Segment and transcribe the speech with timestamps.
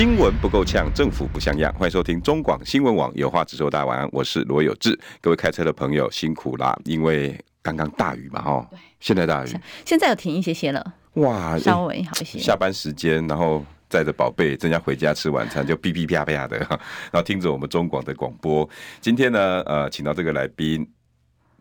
[0.00, 1.70] 新闻不够呛，政府不像样。
[1.74, 3.70] 欢迎收听中广新闻网有话直说。
[3.70, 4.98] 大家晚安，我是罗有志。
[5.20, 8.66] 各位开车的朋友辛苦啦，因为刚刚大雨嘛，哈。
[8.70, 8.78] 对。
[8.98, 9.50] 现在大雨。
[9.84, 10.94] 现在有停一些些了。
[11.16, 12.38] 哇，稍微好一些。
[12.38, 16.78] 下班时间，然后载着宝贝正要回家吃晚餐，就噼噼啪啪的，然
[17.12, 18.66] 后听着我们中广的广播。
[19.02, 20.90] 今天呢，呃，请到这个来宾，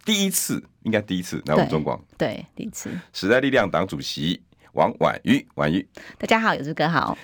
[0.05, 2.01] 第一次，应该第一次来我们中广。
[2.17, 2.89] 对，第一次。
[3.11, 5.85] 时代力量党主席王婉瑜，婉瑜。
[6.17, 7.17] 大家好，有志哥好。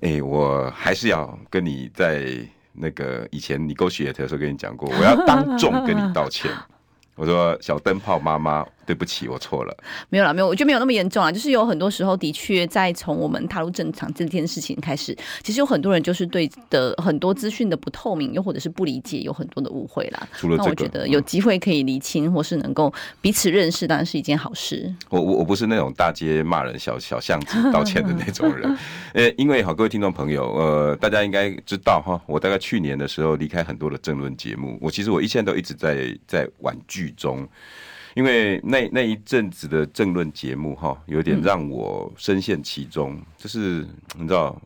[0.00, 2.26] 哎、欸，我还是要跟你在
[2.72, 6.50] 那个以前你 negotiate 的时候跟你讲过，我要当众跟你道歉。
[7.16, 8.66] 我说小灯泡妈妈。
[8.90, 9.76] 对不起，我错了。
[10.08, 11.30] 没有了，没有，我觉得没有那么严重啊。
[11.30, 20.26] 就是有很多时候，的确在从我们踏入正常这件事情开始，其实有很多人就是对的很多资讯的不透明，又或者是不理解，有很多的误会啦。
[20.32, 24.92] 除了这个，那我觉得有机会可以厘清，或是能够彼此认识，当然是一件好事。
[25.08, 28.76] 我我我不是那种大街骂人、小小巷子道歉的那种人。
[29.14, 37.46] 呃，因为好，各位听众朋友，呃，大家应该知道哈，我大概去年的时候离开很多的政论节目，我其实我一现在都一直在在婉拒中。
[38.14, 43.12] 因为那那一阵子的政论节目哈，有点让我深陷其中。
[43.14, 43.86] 嗯、就是
[44.18, 44.60] 你知道，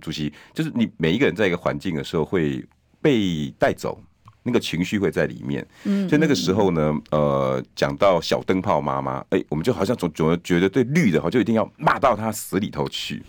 [0.00, 2.64] 主席，就是你每一个人在一个环境的时候会
[3.02, 4.00] 被带走，
[4.42, 5.66] 那个情绪会在里面。
[5.84, 13.22] 嗯，所以那个时候呢，呃，讲到小灯泡妈妈，哎，我们就好像总总觉得对绿的，哈就一定要骂到他死里头去。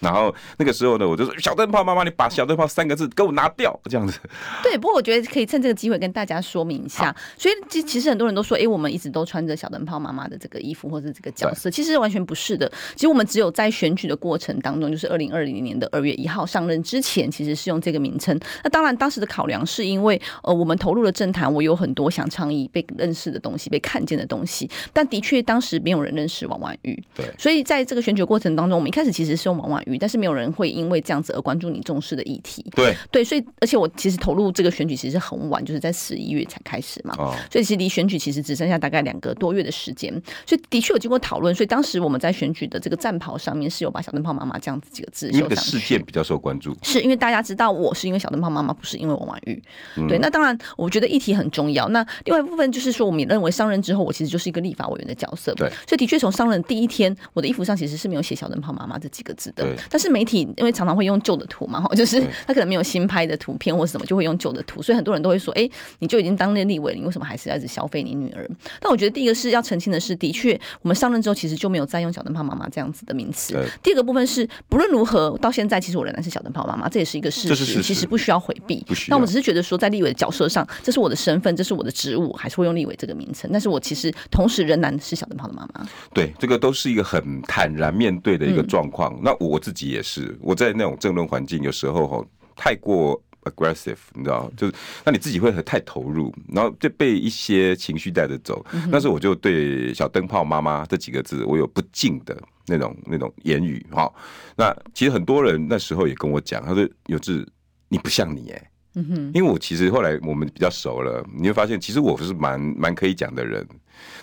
[0.00, 4.18] 然后那个时候呢，我就说小灯泡妈妈，你把小灯泡三个字给我拿掉，这样子。
[4.62, 7.14] 对，不过我觉得可以趁这个机会跟大家说明一下。
[7.36, 12.70] 所以其其实很多人都说，哎，我们一直都穿着小灯泡妈妈的这个衣服或者这个角色，其实完全不是的。
[12.94, 18.38] 其实我们只有在选举的过程当中，就是二零二零年的二月一号上任之前，其实是用这个名称。
[18.62, 24.70] 那当然当时的考量是因为，呃，我们投入了政坛，我有很多想倡议、被认识的东西、被看见的东西。
[24.92, 27.02] 但的确当时没有人认识王婉玉。
[27.14, 27.26] 对。
[27.38, 32.94] 所以在这个选举过程当中，我们一开始其实是用王婉瑜，但是没有人会因为这样子而关注你重视的议题，对。
[33.10, 40.12] 对，所以而且我其实投入这个选举其实很晚，就是在十一月才开始嘛，哦，所以其实离选举其实只剩下大概两个多月的时间，
[40.46, 49.62] 所以的确有经过讨论，所以当时我们在选举的这个战袍上面是有把小灯泡妈妈这样子几个字，这个事件比较受关注，是因为大家知道我是因为小灯泡妈妈，不是因为王婉玉，
[49.96, 65.68] 嗯，对，那当然我觉得议题很重要，那另外一部分就是说，我们也认为上任之后，我其实就是一个立法委员的角色，对，所以的确从上任第一天，我的衣服上其实是没有写小灯泡妈妈这几个字的，但是媒体因为常常会用旧的图嘛，就是他可能没有新拍的图片或者什么，就会用旧的图，所以很多人都会说：“哎，
[65.98, 68.48] 你就已经当立委，你为什么还是要一直消费你女儿？”
[68.80, 73.54] 但我觉得第一个是要澄清的是，的确我们上任之后其实就没有再用“小灯泡妈妈”这样子的名词。
[73.82, 78.84] 第二个部分是，不论如何，到现在其实我仍然是小灯泡妈妈，这也是一个事实，其实不需要回避。
[79.08, 83.48] 那我们只是觉得说，在立委的角色上，这是我的身份，这是我的职务，还是会用立委这个名称。
[83.52, 85.86] 但是我其实同时仍然是小灯泡的妈妈。
[86.12, 89.12] 对，这个都是一个很坦然面对的一个状况。
[89.14, 92.26] 嗯、那我自己也是，我在那种政论环境，有时候哈。
[92.60, 94.74] 太过 aggressive，你知道，就是
[95.04, 98.66] 那你自己会很太投入，然后就被一些情绪带着走。
[98.88, 102.36] 那时候我就对“小灯泡妈妈”这几个字，我有不敬的
[102.66, 104.12] 那种那种言语哈。
[104.56, 107.46] 那其实很多人那时候也跟我讲，他说：“有志，
[107.88, 113.66] 你不像你哎。”嗯哼，因为我其实后来我们比较熟了，你会发现其实我是蛮蛮可以讲的人。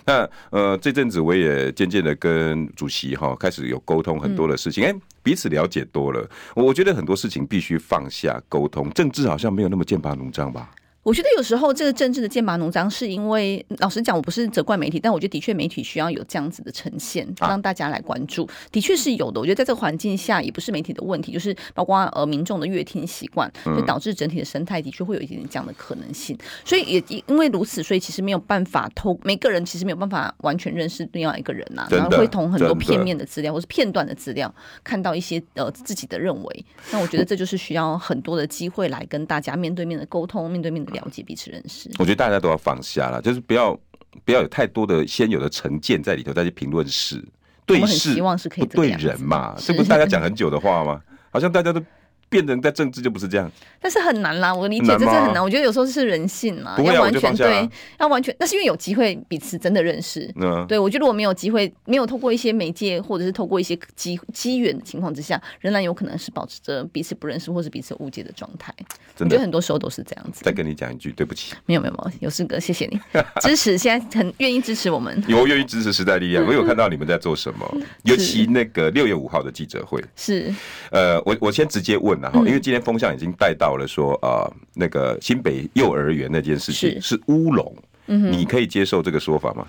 [0.06, 10.70] 那呃这阵子我也渐渐的跟主席哈开始有沟通很多的事情，哎、嗯欸，彼此了解多了，我觉得很多事情必须放下沟通，政治好像没有那么剑拔弩张吧。
[11.06, 19.40] 我觉得有时候这个政治的剑拔弩张，是因为老实讲，我不是责怪媒体，但我觉得的确媒体需要有这样子的呈现，让大家来关注，的确是有的。
[19.40, 26.36] 我觉得在这个环境下，也不是媒体的问题，就是包括呃民众的阅听习惯，就导致整体的生态的确会有一点点这样的可能性。
[26.64, 34.52] 所以也因为如此，所以其实没有办法透每个人其实没有办法完全认识另外一个人呐、啊，然后会从很多片面的资料或是片段的资料
[34.84, 36.66] 看到一些呃自己的认为。
[36.92, 40.95] 那我觉得这就是需要很多的机会来跟大家面对面的沟通，面对面的。
[40.96, 43.78] 了解彼此认识，我觉得大家都要放下了，就是不要
[44.24, 47.24] 不要有太多的先有的成见在里头再去评论事，
[47.66, 51.02] 对事，希望是可以对人嘛，这不是大家讲很久的话吗？
[51.32, 51.82] 好像大家都
[52.30, 53.52] 变成在政治就不是这样。
[53.80, 55.42] 但是很难啦，我理解这是很难。
[55.42, 57.70] 我觉得有时候是人性嘛，要完全对，
[58.00, 58.36] 要完全。
[58.40, 60.32] 那是因为有机会彼此真的认识。
[60.38, 68.74] 嗯，对我觉得我没有机会，没有透过一些媒介或者是透过一些机机缘的情况之下，仍然有可能是保持着彼此不认识或是彼此误解的状态。
[69.20, 70.42] 我觉得很多时候都是这样子。
[70.44, 71.54] 再跟你讲一句，对不起。
[71.66, 73.00] 没有没有没有，有事哥，谢谢你
[73.42, 75.22] 支持，现在很愿意支持我们。
[75.30, 80.54] 有愿意支持时代力量， 我有看到你们在做什么， 尤其那个六月五号的记者会是。
[80.92, 84.52] 呃，我我先直接问了哈，因为今天风向已经带到了说呃。
[84.78, 87.74] 那个新北幼儿园那件事情是乌龙，
[88.08, 89.66] 嗯，你可以接受这个说法吗？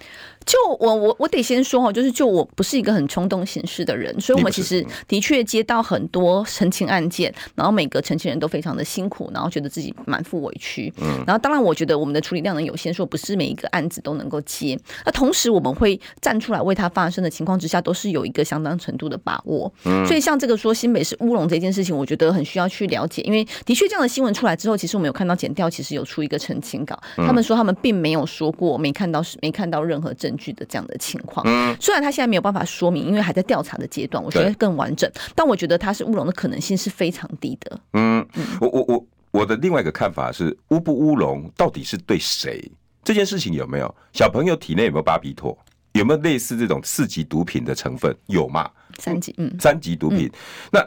[0.47, 31.45] 就我我我得先说哦，就是就我不是一个很冲动行事的人，所以我们其实的确接到很多澄清案件，然后每个澄清人都非常的辛苦，然后觉得自己满腹委屈，嗯，然后当然我觉得我们的处理量能有限，说不是每一个案子都能够接，那同时我们会站出来为他发声的情况之下，都是有一个相当程度的把握，嗯，所以像这个说新北是乌龙这件事情，我觉得很需要去了解，因为的确这样的新闻出来之后，其实我们有看到检调其实有出一个澄清稿，他们说他们并没有说过没看到是没看到任何证据的这样的情况，
[31.81, 35.11] 虽然他现在没有办法说明，因为还在调查的阶段，我觉得更完整。
[35.35, 37.81] 但我觉得他是乌龙的可能性是非常低的。
[37.93, 38.27] 嗯，
[38.61, 42.71] 我我我我的另外一个看法是，乌不乌龙到底是对谁？
[43.05, 45.57] 这件事情有没有小朋友体内有没有巴比妥？
[45.93, 48.15] 有没有类似这种四级毒品的成分？
[48.27, 48.71] 有吗？
[48.99, 50.31] 三级，嗯，三级毒品。
[50.71, 50.87] 那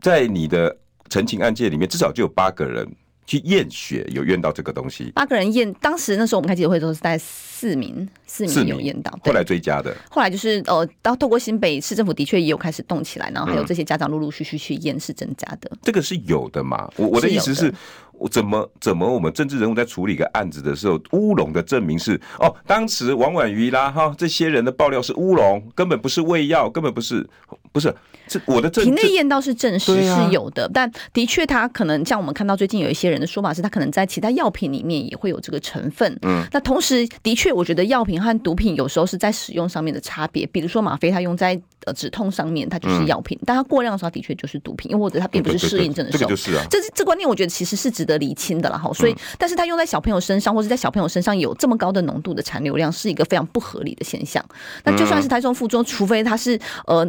[0.00, 0.76] 在你的
[1.08, 2.88] 陈情案件里面，至少就有八个人。
[3.26, 16.90] 去验血有验到这个东西，八个人验，当时那时候我们开记者会的时候是大概四名，四名有验到，后来追加的，后来就是呃，到透过新北市政府的确也有开始动起来，然后还有这些家长陆陆续续去验是真假的，这个是有的嘛？
[16.96, 17.34] 我我的。
[17.34, 17.74] 意思是，
[18.12, 27.28] 我怎么怎么我们政治人物在处理一个案子的时候，乌龙的证明是哦，当时王婉瑜啦哈这些人的爆料是乌龙，根本不是喂药，根本不是
[27.74, 27.92] 不是。
[28.26, 36.18] 这我的体内验到是证实是有的，但的确他可能像我们看到最近有一些人的说法是，他可能在其他药品里面也会有这个成分。
[36.22, 40.46] 嗯，那同时的确，我觉得药品和毒品有时候是在使用上面的差别。
[40.46, 46.64] 比如说吗啡，它用在呃止痛上面，它就是药品；但它过量的时候，的确就是毒品，又或者它并不是适应症的时候，这就是啊。
[46.70, 48.90] 这这观念我觉得其实是值得厘清的了哈。
[48.94, 54.42] 所以，但是它用在小朋友身上，或者在小朋友身上有这么高的浓度的残留量，是一个非常不合理的现象。
[54.82, 57.06] 那就算是胎中腹中，除非它是呃。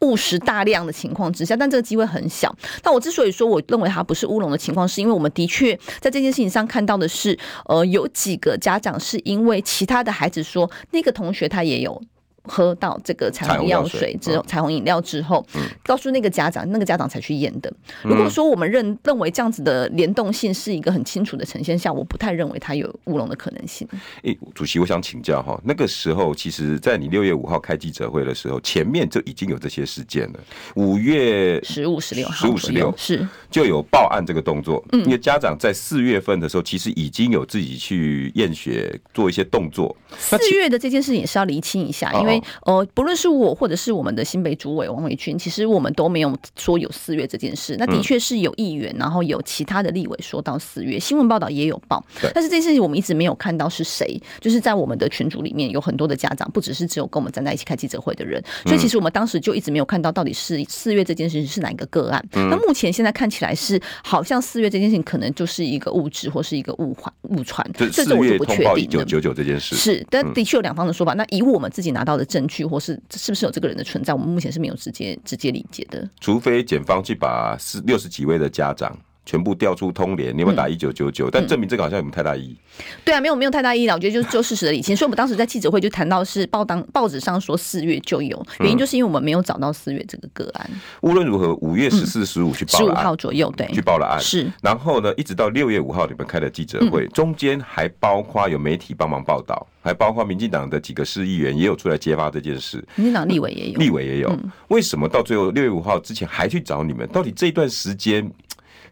[0.00, 2.54] 务实大量的情况之下，但这个机会很小。
[2.82, 12.02] 那我之所以说我认为它不是乌龙的情况，是因为我们的确在这件事情上看到的是，呃，有几个家长是因为其他的孩子说那个同学他也有。
[12.46, 15.44] 喝到这个彩虹药水之后，彩虹饮料之后，
[15.84, 17.72] 告诉那个家长，那个家长才去验的。
[18.02, 23.86] 如果说我们认认为这样子的联动性是一个很清楚的呈现下，我不太认为它有乌龙的可能性。
[24.22, 30.40] 诶，主席，我想请教哈，那个时候其实，在你六月五号开记者会的时候，前面就已经有这些事件了。
[30.74, 34.84] 五月十五、十六号，十五、十六是就有报案这个动作。
[34.92, 39.94] 嗯因为家长在四月份的时候，其实已经有自己去验血做一些动作。
[40.18, 42.35] 四月的这件事情也是要厘清一下，因为。
[42.64, 47.76] 呃，不论是我或者是我们的新北主委王伟军，其实我们都没有说有四月这件事。
[47.78, 52.04] 那的确是有议员，然后有其他的立委说到四月，新闻报道也有报。
[52.34, 58.42] 但是这件事情我们一直没有看到是谁，就是在我们的群组里面有很多的家长，不只是只有跟我们站在一起开记者会的人。
[58.64, 62.24] 所以其实我们当时就一直没有看到到底是四月这件事情是哪一个个案。
[62.32, 71.14] 那目前现在看起来是好像四月这件事情可能就是一个误植或是一个误传误传，这是我就不确定九九九这件事是，但的确有两方的说法。
[71.14, 76.06] 那以我们自己拿到的证据，或是是不是有这个人的存在，我们目前是没有直接直接理解的。
[76.20, 78.98] 除非检方去把四六十几位的家长。
[79.26, 81.28] 全部调出通联，你有没有打一九九九？
[81.28, 82.56] 但证明这个好像有没有太大意义？
[83.04, 83.94] 对啊，没有没有太大意义了。
[83.94, 84.96] 我觉得就是就事实的理清。
[84.96, 90.70] 所以我们当时在记者会就谈到是报当报纸上说四月就有，原因就是因为我们没有找到四月这个个案。
[91.00, 94.50] 无论如何，五月十四、十五去报了案，十五号左右对，去报了案是。
[94.62, 102.84] 然后呢，一直到六月五号你们开的记者会，中间还包括有媒体帮忙报道，还包括民进党的几个市议员也有出来揭发这件事。
[102.94, 104.38] 民进党立委也有，立委也有。
[104.68, 107.08] 为什么到最后六月五号之前还去找你们？
[107.08, 108.30] 到底这段时间？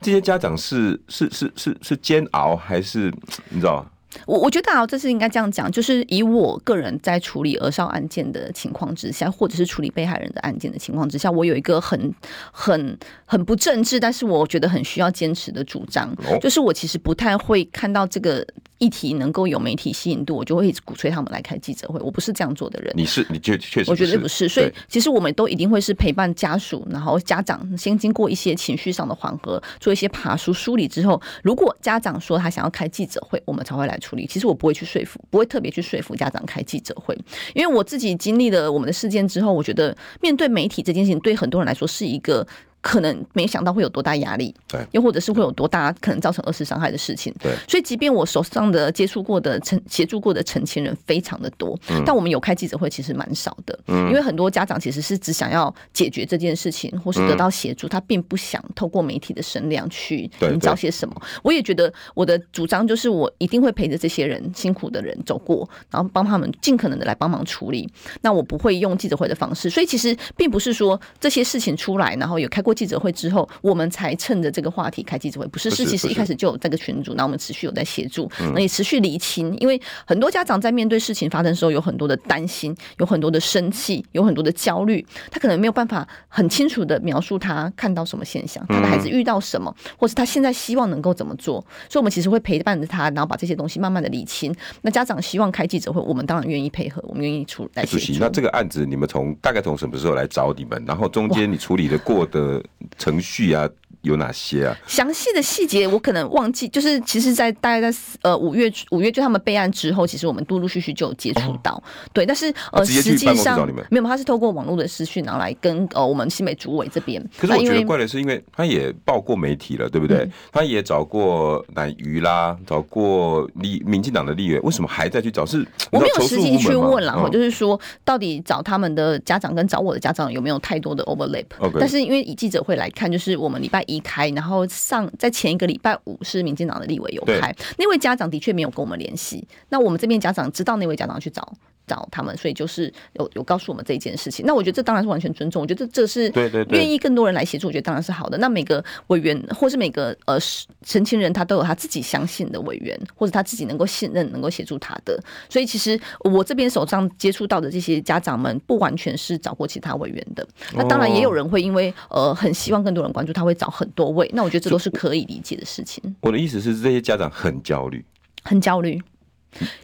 [0.05, 3.11] 这些家长是是是是是煎熬还是
[3.49, 3.91] 你知道吗？
[4.27, 12.15] 我我觉得啊，这是应该这样讲，就是以我个人在处理儿少案件的情况之下，或者是处理被害人的案件的情况之下，我有一个很
[12.53, 18.47] 很很不政治，但是我觉得很需要坚持的主张，就是我其实不太会看到这个
[18.79, 22.01] 议题能够有媒体吸引度，我就会一直鼓吹他们来开记者会。
[22.01, 22.93] 我不是这样做的人。
[22.97, 24.49] 你是，你确确实，我觉得不是。
[24.49, 34.27] 所以其实我们都一定会是陪伴家属，然后家长先经过一些情绪上的缓和，做一些爬梳梳理之后，如果家长说他想要开记者会，我们才会来处理。
[34.27, 37.17] 其实我不会去说服，不会特别去说服家长开记者会，
[37.55, 42.47] 因为我自己经历了我们的事件之后，我觉得面对媒体这件事情，对很多人来说是一个
[42.85, 47.51] 可能没想到会有多大压力，对，又或者是会有多大可能造成二次伤害的事情，对。
[47.67, 61.15] 所以，即便我手上的接触过的、成协助过的陈情人非常的多，嗯，但我们有开记者会其实蛮少的，嗯，因为很多家长其实是只想要解决这件事情，或是得到协助，他并不想透过媒体的声量去营造些什么。
[61.43, 67.91] 我也觉得我的主张就是，我一定会陪着这些人辛苦的人走过，然后帮他们尽可能的来帮忙处理。
[68.21, 94.55] 那我不会用记者会的方式，所以其实并不是说这些事情出来，然后有开过记者会之后，我们才趁着这个话题开记者会，不是，是其实一开始就有这个群组，那我们持续有在协助，那也持续理清，因为很多家长在面对事情发生的时候，有很多的担心，有很多的生气，有很多的焦虑，他可能没有办法很清楚的描述他看到什么现象，他的孩子遇到什么，或是他现在希望能够怎么做，所以我们其实会陪伴着他，然后把这些东西慢慢的理清。
[94.83, 98.19] 那家长希望开记者会，我们当然愿意配合，我们愿意出来协助。
[98.21, 100.83] 那这个案子你们从大概从什么时候来找你们？
[100.87, 102.63] 然后中间你处理的过的
[102.99, 103.69] 程序啊？
[104.05, 104.77] 有哪些啊？
[104.87, 111.83] 详细的细节我可能忘记，就是其实，在大概在呃五月五月就他们备案之后，其实我们陆陆续续就有接触到，哦，
[112.13, 117.21] 对，但是呃实际上没有，他是透过网络的私讯然后来跟呃我们新北主委这边。
[117.39, 120.19] 可是我觉得怪的是，因为他也报过媒体了，对不对？
[120.19, 125.47] 嗯、他也找过乃瑜啦，找过立民进党的立委，为什么还在去找？
[125.47, 131.45] 是我没有实际去问了，我、嗯、就是说到底找他们的家长跟找我的家长有没有太多的 overlap？.
[131.81, 133.94] 但是因为以记者会来看，就是我们礼拜一。
[133.95, 139.47] 离开，然后上在前一个礼拜五是民进党的立委有开，那位家长的确没有跟我们联系。
[139.69, 141.53] 那我们这边家长知道那位家长去找
[141.87, 144.45] 找他们，所以就是有有告诉我们这一件事情。
[144.47, 148.39] 那我觉得这当然是完全尊重，我觉得这是对对愿意更多人来协助，我觉得当然是好的。
[148.39, 150.39] 那每个委员或是每个呃
[150.83, 155.19] 陈情人，他都有他自己相信的委员，或者他自己能够信任、能够协助他的。
[155.49, 160.47] 所以其实我这边手上接触到的这些家长们，不完全是找过其他委员的。
[160.75, 164.31] 那当然也有人会因为呃很希望更多人关注，他会找很多位。
[164.33, 166.03] 那我觉得这都是可以理解的事情。
[166.21, 168.05] 我的意思是，这些家长很焦虑，
[168.43, 169.01] 很焦虑。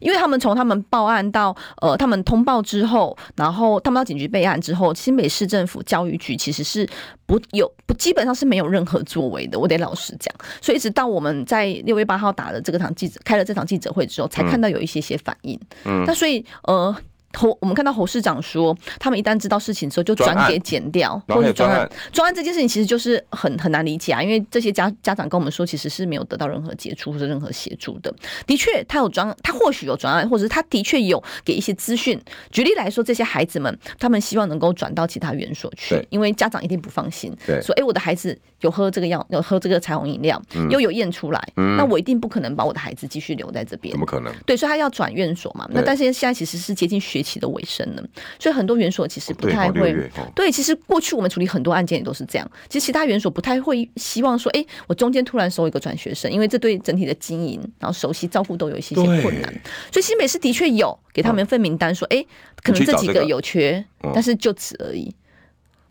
[0.01, 6.89] 因为他们从他们报案到呃，他们通报之后，然后他们到警局备案之后，新北市政府教育局其实是
[7.27, 9.59] 不有不基本上是没有任何作为的。
[9.59, 15.59] 我得老实讲，所以一直到我们在六月八号打了这个场记者开了这场记者会之后，才看到有一些些反应。
[15.85, 16.95] 嗯，那所以呃。
[17.33, 21.89] 侯，我们看到侯市长说，他们一旦知道事情之后，就转给检调，或者专案。
[22.13, 28.13] 专案这件事情其实就是很很难理解啊，因为这些家家长跟我们说，其实是没有得到任何接触或者任何协助的。
[28.47, 32.21] 的确，他有专，他或许有专案，或者是他的确有给一些资讯。
[32.51, 44.35] 举例来说，这些孩子们，他们希望能够转到其他园所去，因为家长一定不放心，对，说，哎，我的孩子有喝这个药，有喝这个彩虹饮料，又有验出来，嗯，那我一定不可能把我的孩子继续留在这边，怎么可能？
[44.45, 45.69] 对，所以他要转院所嘛。
[45.71, 47.20] 那但是现在其实是接近学。
[47.23, 48.03] 期的尾声呢，
[48.39, 49.95] 所以很多园所其实不太会。
[50.35, 52.51] 对，其实过去我们处理很多案件也都是这样。
[52.69, 59.53] 其实其他园所不太会希望说，哎，我中间突然收一个转学生，因为这对整体的经营、然后熟悉照顾都有一些些困难。
[59.93, 62.25] 所以新北市的确有给他们一份名单，说，哎，
[62.63, 63.85] 可能这几个有缺，
[64.15, 65.15] 但是就此而已。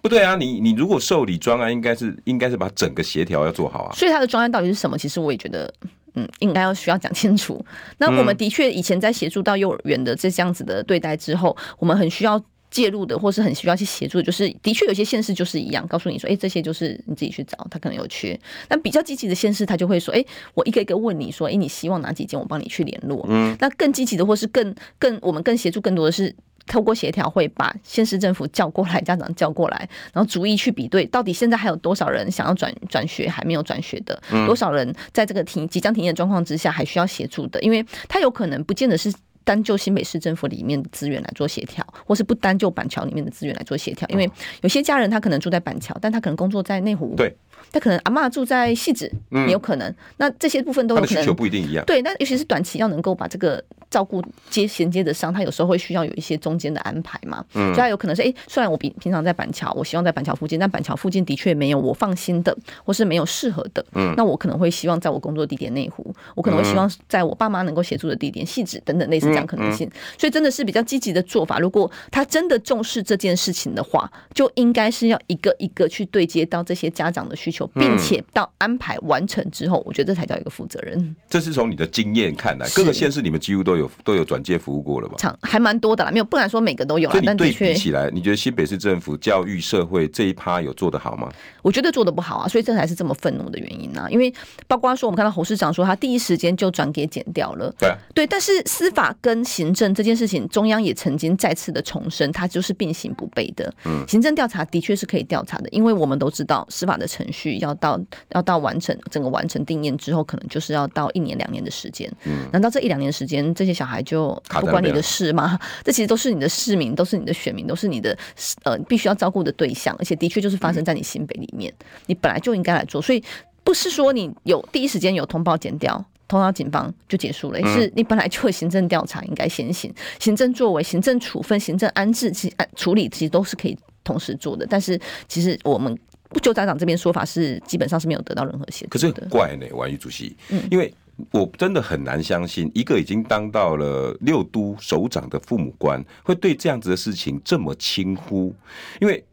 [0.02, 3.94] 不对啊，你你如果受理专案，应该是应该是把整个协调要做好啊。
[3.94, 4.98] 所以他的专案到底是什么？
[4.98, 5.74] 其实我也觉得。
[6.16, 7.64] 嗯，应该要需要讲清楚。
[7.98, 18.40] 那我们的确以前在协助到幼儿园的这这样子的对待之后，我们很需要介入的，或是很需要去协助，就是的确有些县市就是一样，告诉你说，哎，这些就是你自己去找，他可能有缺。
[18.70, 20.24] 那比较积极的县市，他就会说，哎，
[20.54, 23.26] 我一个一个问你说，哎，你希望哪几间，我帮你去联络。
[23.30, 26.36] 嗯，那更积极的，或是更更我们更协助更多的是。
[26.70, 39.12] 透过协调会把县市政府叫过来，家长叫过来，然后逐一去比对，到底现在还有多少人想要转转学还没有转学的，多少人在这个停即将停业状况之下还需要协助的，因为他有可能不见得是
[39.44, 44.30] 单就新北市政府里面的资源来做协调，或是不单就板桥里面的资源来做协调，因为
[44.62, 47.36] 有些家人他可能住在板桥，但他可能工作在内湖，对，
[47.72, 53.64] 他可能阿嬷住在汐止，也有可能，那这些部分都有可能需求不一定一样，对，那尤其是短期要能够把这个。
[53.90, 57.44] 照顾接衔接的上，他有时候会需要有一些中间的安排嘛。
[57.56, 63.84] 嗯，所以他有可能是，哎、欸，虽然我平平常在板桥，我希望在板桥附近，但板桥附近的确没有我放心的，或是没有适合的。
[63.94, 69.88] 嗯，那我可能会希望在我工作地点内湖，我可能会希望在我爸妈能够协助的地点汐止等等类似这样可能性。
[69.88, 71.58] 嗯嗯、所以真的是比较积极的做法。
[71.58, 81.16] 如果他真的重视这件事情的话，就应该是要一个一个去对接到这些家长的需求，并且到安排完成之后，我觉得这才叫一个负责任。
[81.30, 83.90] 这是从你的经验看来，各个县市你们几乎都有。
[84.06, 85.16] 都有转介服务过了吧？
[85.18, 87.20] 长还蛮多的啦，没有不敢说每个都有啦。
[87.26, 91.30] 但对比起来，你觉得新北市政府教育社会这一趴有做得好吗？
[91.62, 94.08] 我觉得做得不好啊，所以这才是这么愤怒的原因啊。
[94.10, 94.34] 因为
[94.68, 103.72] 包括说，我们看到侯市长说他第一时间就转给减掉了，对、啊、对，但是司法跟行政这件事情，中央也曾经再次的重申，它就是并行不悖的。
[103.86, 108.00] 嗯，行政调查的确是可以调查的，因为我们都知道司法的程序要到
[108.34, 112.12] 要到完成整个完成定验之后，可能就是要到一年两年的时间。
[112.26, 115.60] 嗯，难道这一两年时间这些小孩就不关你的事吗？
[115.84, 118.18] 这其实都是你的市民，都是你的选民，都是你的
[118.64, 121.74] 呃必须要照顾的对象，而且的确就是发生在你新北里面，
[122.08, 123.24] 你本来就应该来做，所以
[123.64, 126.04] 不是说你有第一时间有通报检调。
[126.28, 134.64] 通报警方就结束了，是你本来就会行政调查应该先行，行政作为、行政处分、行政安置其案处理，其实都是可以同时做的。
[134.70, 135.98] 但是其实我们
[136.42, 139.12] 就家长这边说法是基本上是没有得到任何协助的。
[139.12, 140.36] 可是怪呢，王玉主席，
[140.70, 140.94] 因为
[141.32, 148.56] 我真的很难相信一个已经当到了六都首长的父母官会对这样子的事情这么轻忽，
[149.00, 149.24] 因为。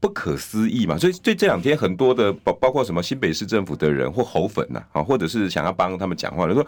[0.00, 6.64] 不可思议嘛，所以对这两天很多的包包括什么新北市政府的人或侯粉呐啊，或者是想要帮他们讲话的说，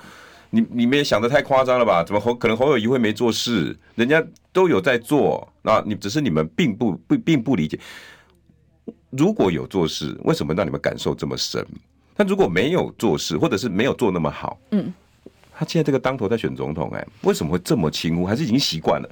[0.50, 2.02] 你你们也想的太夸张了吧？
[2.02, 3.78] 怎么侯可能侯友谊会没做事？
[3.94, 4.20] 人家
[4.52, 7.78] 都有在做，那你只是你们并不不并不理解。
[9.10, 11.64] 如果有做事，为什么让你们感受这么深？
[12.16, 14.92] 但如果没有做事，或者是没有做那么好，嗯，
[15.52, 18.26] 他现在这个当头在选总统，哎，为什么会这么轻忽？
[18.26, 19.08] 还是已经习惯了？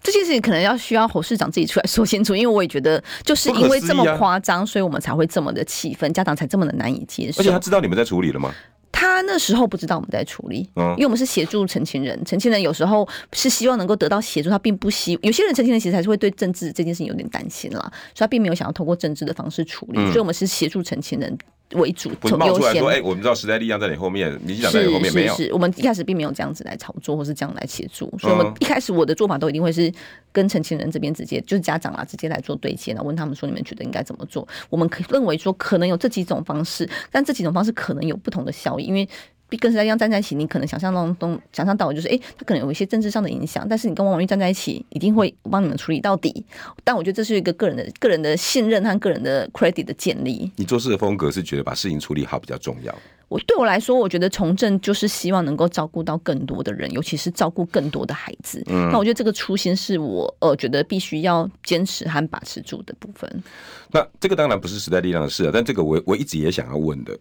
[0.00, 7.40] 这件事情可能要需要侯市长自己出来说清楚，因为我也觉得就是因为这么夸张，所以我们才会这么的气愤，家长才这么的难以接受。
[7.40, 8.54] 而且他知道你们在处理了吗？
[8.98, 17.80] 他那时候不知道我们在处理，嗯，因为我们是协助陈情人，陈情人有时候是希望能够得到协助，他并不希有些人陈情人其实还是会对政治这件事情有点担心啦，
[18.12, 21.38] 所以他并没有想要通过政治的方式处理，所以我们是协助陈情人。
[21.72, 25.34] 为主，不是冒出来说，哎、欸，我们知道时代力量在你后面，民进党在你后面没有。
[25.34, 29.92] 是，我们一开始并没有这样子来炒作，或是这样来协助，所以我们一开始我的做法都一定会是
[30.32, 34.46] 跟陈情人这边直接，就是家长啊，直接来做对接，然后问他们说，你们觉得应该怎么做？
[34.70, 39.08] 我们可认为说，可能有这几种方式，但这几种方式可能有不同的效益，因为。
[39.56, 46.44] 跟时代一样站在一起，你可能想象当中想象到的就是，哎、欸，他可能有一些政治上的影响，但是你跟王婉玉站在一起，一定会帮你们处理到底。
[46.84, 50.50] 但我觉得这是一个个人的、个人的信任和个人的 credit 的建立。
[50.56, 52.94] 你做事的风格是觉得把事情处理好比较重要。
[53.28, 58.62] 我对我来说，我觉得从政就是希望能够照顾到更多的人，尤其是照顾更多的孩子。
[58.68, 63.42] 嗯，那我觉得这个初心是我呃觉得必须要坚持和把持住的部分。
[63.90, 67.18] 那这个当然不是时代力量的事啊，但这个我我一直也想要问的。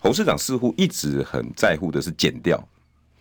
[0.00, 2.58] 侯市长似乎一直很在乎的是减掉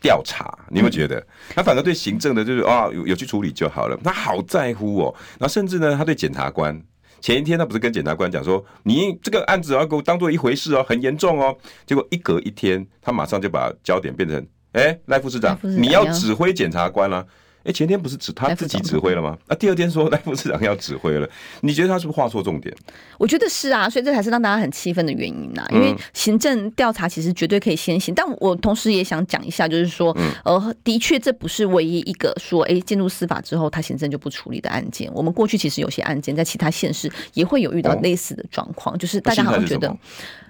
[0.02, 1.22] 调查，你有没有觉得？
[1.50, 4.00] 他反而对行政的，就是啊有有去处理就好了。
[4.04, 6.82] 他好在乎哦，然后甚至呢，他对检察官，
[7.20, 11.56] 前一天他不是跟检察官讲说，你这个案子要给我当做一回事哦，很严重哦。
[11.86, 17.26] 结果一隔一天，他马上就把焦点变成，哎，赖副市长，你要指挥检察官了。
[17.64, 19.38] 哎，前天不是指他自己指挥了吗？
[19.48, 21.30] 啊，第二天说 赖副市长要指挥了，
[21.62, 22.74] 你觉得他是不是画错重点？
[23.18, 25.66] 我觉得是啊，所以这才是让大家很气愤的原因呐。
[25.72, 35.12] 因为行政调查其实绝对可以先行，但我同时也想讲一下，就是说，呃，的确这不是唯一一个说，哎，进入司法之后他行政就不处理的案件。
[35.14, 39.94] 我们过去其实有些案件在其他县市也会有遇到类似的状况，就是大家好像觉得。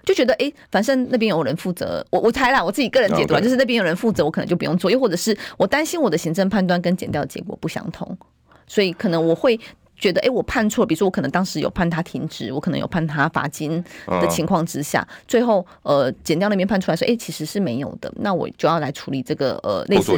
[0.10, 8.18] 就觉得哎、欸，反正那边有人负责，我我猜啦，我自己个人解读啊，就是那边有人负责，我可能就不用做，又或者是我担心我的行政判断跟检调的结果不相同，
[8.66, 9.56] 所以可能我会
[9.96, 20.18] 觉得，哎、欸，我判错，比如说我可能当时有判他停职，我可能有判他罚金的情况之下，最后呃减掉那边判出来说，哎、欸，其实是没有的，那我就要来处理这个呃类似。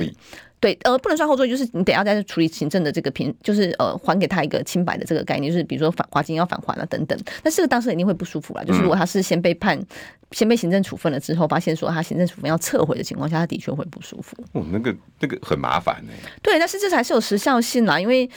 [0.61, 7.19] 对，呃，不能算后座，就是你得要再处理行政的这个平，就是呃，还给他一个清白的这个概念，就是比如说返罚金要返还了等等。
[7.41, 9.87] 但这个当事人一定会不舒服啦，就是如果他是先被判，嗯、
[10.33, 14.37] 先被行政处分了之后，发现说他行政处分要撤回的情况下，他的确会不舒服。
[14.51, 16.13] 哦，那个那个很麻烦呢。
[16.43, 18.29] 对，但是这才是有时效性啦，因为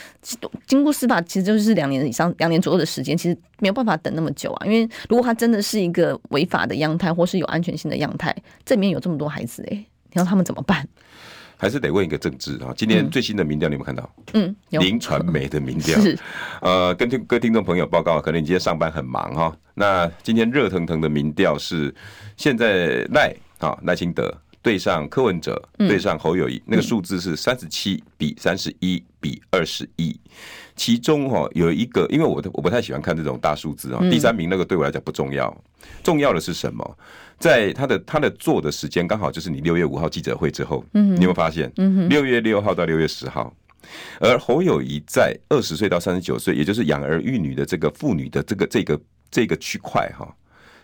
[0.65, 4.65] 经过司法其实就是两年以上、两年左右的时间，其实没有办法等那么久啊。
[4.65, 8.35] 因为如果他真的是一个违法的样态，或是有安全性的样态，
[8.65, 10.87] 这里面有这么多孩子哎，你让他们怎么办？
[11.57, 12.73] 还是得问一个政治啊！
[12.75, 14.09] 今天最新的民调你有没有看到？
[14.33, 16.17] 嗯，林传媒的民调是
[16.61, 19.57] 呃，跟听各位听众朋友报告，可能你今天上班很忙哈。
[19.73, 21.93] 那今天热腾腾的民调是
[22.37, 30.19] 现在赖啊赖清德对上柯文哲对上侯友宜，那个数字是三十七比三十一比二十一。
[30.75, 35.55] 其中哈有一个，因为我我不太喜欢看这种大数字啊，第三名那个对我来讲不重要，
[36.03, 36.97] 重要的是什么？
[37.37, 41.71] 在他的他的做的时间刚好就是你六月五号记者会之后，嗯你有没有发现？
[41.77, 43.53] 嗯六月六号到六月十号，
[44.19, 50.33] 而侯友谊在二十岁到三十九岁，也就是养儿育女的这个妇女的这个这个这个区块哈，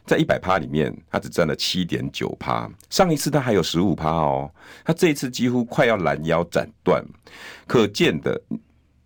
[0.06, 2.70] 在一百趴里面，他只占了七点九趴。
[2.90, 4.52] 上一次他还有十五趴哦，
[4.84, 7.04] 他这一次几乎快要拦腰斩断。
[7.66, 8.42] 可见的，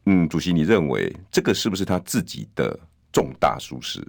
[0.07, 2.77] 嗯，主席，你认为这个是不是他自己的？
[3.15, 4.05] 重大疏失，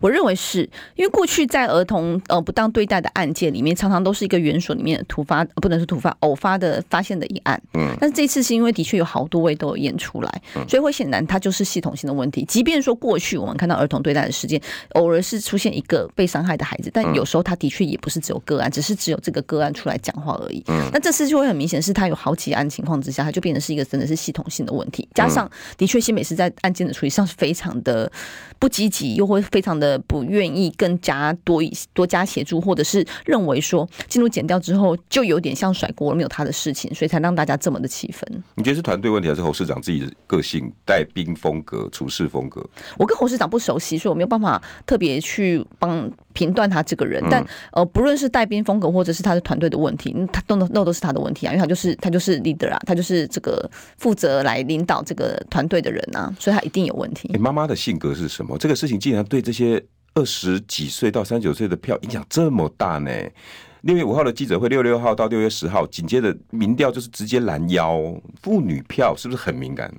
[0.00, 7.62] 我认为是因为过去在儿童呃不当对待的案件里面，常常都是一个园所里面的突发，不能是突发，偶发的发现的一案。
[7.74, 12.44] 嗯，但是这次是因为的确有好多位都有验出来，所以会显然它就是系统性的问题。
[12.46, 14.60] 即便说过去我们看到儿童对待的事件，
[14.94, 20.64] 偶尔是出现一个被伤害的孩子，但有时候他的确也不是只有个案，只是只有这个个案出来讲话而已。
[20.66, 25.08] 嗯，那这次就会很明显是他有好几案情况之下，他就变成是一个真的是系统性的问题。
[25.14, 28.10] 加上的确新美是在案件的处理上是非常的。
[28.58, 38.42] 不积极，又会非常的不愿意更加多一多加协助，或者是认为说进入减掉之后就有点像甩锅，没有他的事情，所以才让大家这么的气愤。
[38.56, 42.64] 你觉得是团队问题，还是侯市长自己的个性、带兵风格、处事风格？
[42.96, 47.22] 我跟侯市长不熟悉，所以我没有办法特别去帮评断他这个人。
[47.30, 57.28] 但呃，不论是带兵风格，或者是他的团队的问题，他都那都是他的问题啊，因为他就是他就是 leader 啊，他就是这个负责来领导这个团队的人啊，所以他一定有问题。
[57.34, 58.47] 欸，妈妈的性格是什么？
[58.56, 59.84] 这个事情竟然对这些
[60.14, 63.10] 二十几岁到三十九岁的票影响这么大呢？
[63.82, 67.96] 六月五号的记者会，六六号到六月十号，紧接着民调就是直接拦腰，
[68.42, 69.92] 妇女票是不是很敏感？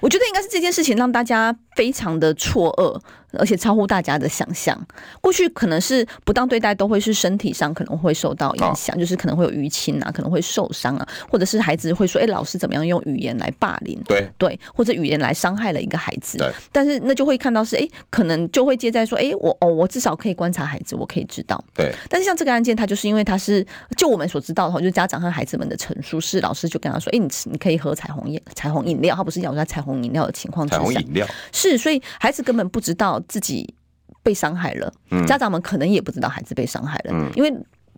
[0.00, 2.98] 我觉得应该是这件事情让大家非常的错愕。
[3.32, 4.78] 而且超乎大家的想象，
[5.20, 16.38] 过去可能是不当对待都会是身体上可能会受到影响，就是可能会有淤青啊，可能会受伤啊，或者是孩子会说：“哎，老师怎么样用语言来霸凌？”对对，或者语言来伤害了一个孩子。
[16.38, 21.92] 对，但是那就会看到是哎，可能就会接在说：“哎，我哦，我至少可以观察孩子，我可以知道。”对。
[22.08, 33.74] 但是像这个案件，他就是因为他是就我们所知道的话，就是家长和孩子们的陈述是老师就跟他说：“哎，你你可以喝彩虹饮彩虹饮料。”他不是咬在彩虹饮料的情况之下，彩虹饮料是，所以孩子根本不知道自己。
[34.20, 34.92] 被伤害了，
[35.26, 37.50] 家长们可能也不知道孩子被伤害了，嗯、因为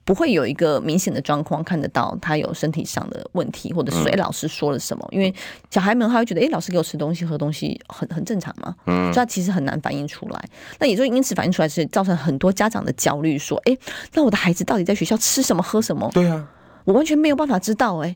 [0.04, 5.04] 不会有一个明显的状况看得到他有身体上的问题，或者是说，哎，老师说了什么？
[5.11, 5.35] 因为
[5.70, 10.44] 小孩们他会觉得，哎，老师给我吃东西、喝东西很很正常嘛，嗯，所以他其实很难反映出来。
[10.78, 13.76] 那也就因此反映出来，是造成很多家长的焦虑，说，哎，
[14.14, 16.09] 那我的孩子到底在学校吃什么、喝什么？
[16.14, 16.46] 对啊，
[16.85, 18.14] 我完全没有办法知道，哎，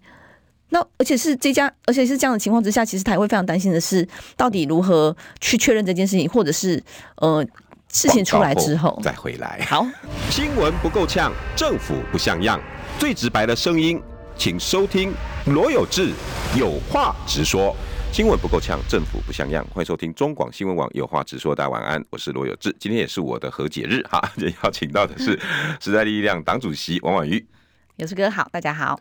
[0.75, 4.07] 那而且是这家，而且是这样的情况之下，其实他也会非常担心的是，
[4.37, 6.83] 到底如何去确认这件事情，或者是
[7.19, 7.47] 呃。
[7.93, 9.65] 事情出来之后再回来。
[9.71, 9.87] 好，
[10.29, 12.61] 新闻不够呛，政府不像样，
[12.99, 14.03] 最直白的声音，
[14.37, 15.15] 请收听
[15.47, 16.11] 罗有志
[16.59, 17.73] 有话直说。
[18.13, 21.55] 新闻不够呛，政府不像样，欢迎收听中广新闻网有话直说。
[21.55, 22.75] 大家晚安，我是罗有志。
[22.81, 24.21] 今天也是我的和解日哈，
[24.65, 25.39] 邀请到的是
[25.81, 27.47] 时代力量党主席王婉瑜。
[27.95, 28.99] 有志哥好，大家好。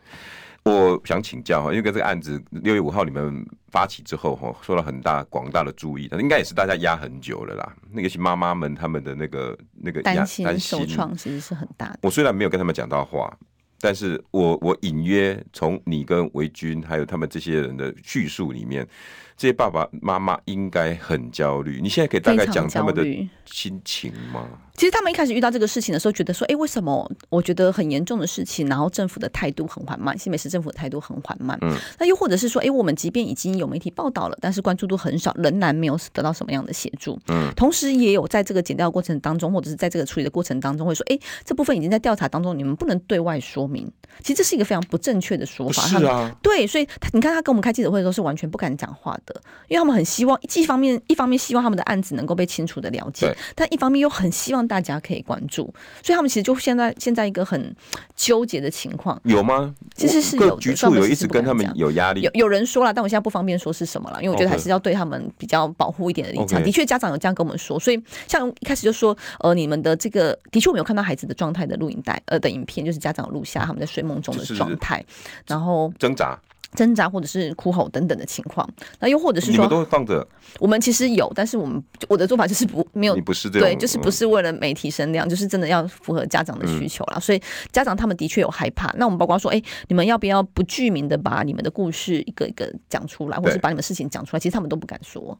[0.64, 7.76] 我想请教哈，因为这个案子六月五号你们发起之后哈，受到很大广大的注意，应该也是大家压很久了啦。
[7.92, 11.98] 那个是妈妈们他们的那个那个担心受创其实是很大的。
[12.02, 13.36] 我虽然没有跟他们讲到话，
[13.80, 18.88] 但是我我隐约从你跟维军还有他们这些人的叙述里面。
[19.36, 21.80] 这些爸爸妈妈应该很焦虑。
[21.82, 23.04] 你现在可以大概讲他们的
[23.44, 24.46] 心情吗？
[24.76, 43.88] 其实他们一开始遇到这个事情的时候，觉得说：“哎，为什么我觉得很严重的事情，然后政府的态度很缓慢，新北市政府的态度很缓慢。”嗯，那又或者是说：“哎，我们即便已经有媒体报道了，但是关注度很少，仍然没有得到什么样的协助。”嗯，同时也有在这个检调过程当中，或者是在这个处理的过程当中，会说：“哎，这部分已经在调查当中，你们不能对外说明。”
[44.22, 45.82] 其实这是一个非常不正确的说法。
[45.82, 49.23] 是啊，对，所以他你看他跟我们开记者会的时候是完全不敢讲话的。
[49.68, 57.74] 因为他们很希望，一方面一方面希望他们的案子能够被清楚的了解，但一方面又很希望大家可以关注，所以他们其实就现在现在一个很
[58.14, 59.20] 纠结的情况。
[59.24, 59.74] 有吗？
[59.96, 62.22] 其实是有的，局处有一直跟他们有压力。
[62.22, 66.62] 有有人说了，但我现在不方便说是什么了，因为我觉得还是要对他们比较保护一点的立场。
[66.62, 75.04] 的确，家长有这样跟我们说，所以像一开始就说，呃，你们的这个的确我没有看到孩子的状态的录影带，呃的影片，就是家长录下他们在睡梦中的状态，
[75.46, 76.38] 然后挣扎。
[76.74, 78.68] 挣扎或者是哭吼等等的情况，
[79.00, 80.26] 那又或者是说，你们都会放着。
[80.58, 87.14] 我们其实有，但是我们我的做法就是不没有，你不是这样，对，就是不是为了媒体声量，嗯、就是真的要符合家长的需求啦。
[87.16, 87.40] 嗯、所以
[87.72, 88.92] 家长他们的确有害怕。
[88.96, 94.40] 那我们包括说，哎、欸，你们要不要不具名的把你们的故事一个一个讲出来，或是把你们事情讲出来？
[94.40, 95.38] 其实他们都不敢说。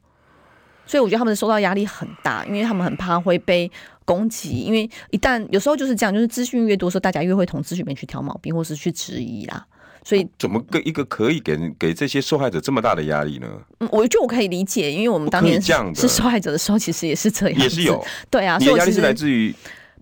[0.86, 3.70] 所以我觉得他们受到压力很大，因为他们很怕会被
[4.04, 4.60] 攻击。
[4.60, 9.66] 因为一旦有时候就是这样，就是资讯越多，时候大家越会从资讯里面去挑毛病，或是去质疑啦。
[10.04, 13.48] 所以怎么个一个可以给给这些受害者这么大的压力呢？
[13.80, 15.60] 嗯，我觉得我可以理解，因为我们当年
[15.94, 18.58] 是受害者的时候，其实也是这样，也是有对啊。
[18.58, 19.54] 你的压力是来自于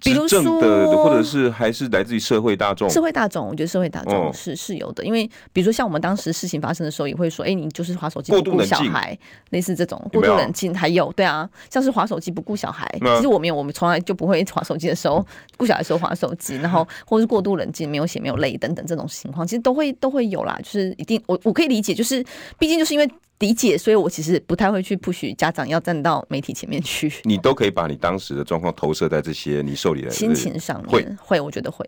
[0.03, 2.91] 执政的，或者是还是来自于社会大众？
[2.91, 9.17] 社会大众，我觉得社会大众是、哦、是有的，因为比如说像我们当时事情发生的时候，也会说，哎、欸，你就是划手机不顾小孩，
[9.51, 15.25] 类似这种过度冷静，还有对啊，像是划手机不顾小孩，其实我没有，我们从来就不会划手机的时候
[15.57, 22.25] 顾小孩的时候划手机，然后或是过度冷静，没有血没有泪等等这种情况，其实都会都会有啦，就是一定我我可以理解，就是
[22.59, 23.09] 毕竟就是因为。
[23.43, 27.13] 理解，所以我其实不太会去 push 家长要站到媒体前面去。
[27.25, 31.85] 你都可以把你当时的状况投射在这些你受理的心情上面，会会，我觉得会，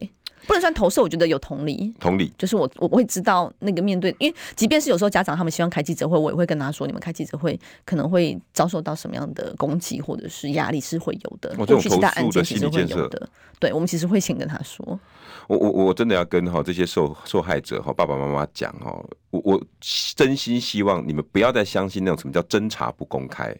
[0.48, 1.94] 不能算投射，我觉得有同理。
[2.00, 11.54] 同理，就是我我会知道那个面对，因为即便是有时候家长他们希望开记者会，我也会跟他说，你们开记者会可能会遭受到什么样的攻击或者是压力是会有的。
[11.56, 13.08] 我这种投诉的心理建设，
[13.60, 14.98] 对，我们其实会先跟他说。
[15.46, 18.90] 我我我真的要跟哈这些受受害者哈爸爸妈妈讲哈，
[19.30, 19.62] 我我
[20.16, 23.54] 真心希望你们不要不要再相信那种什么叫侦查不公开。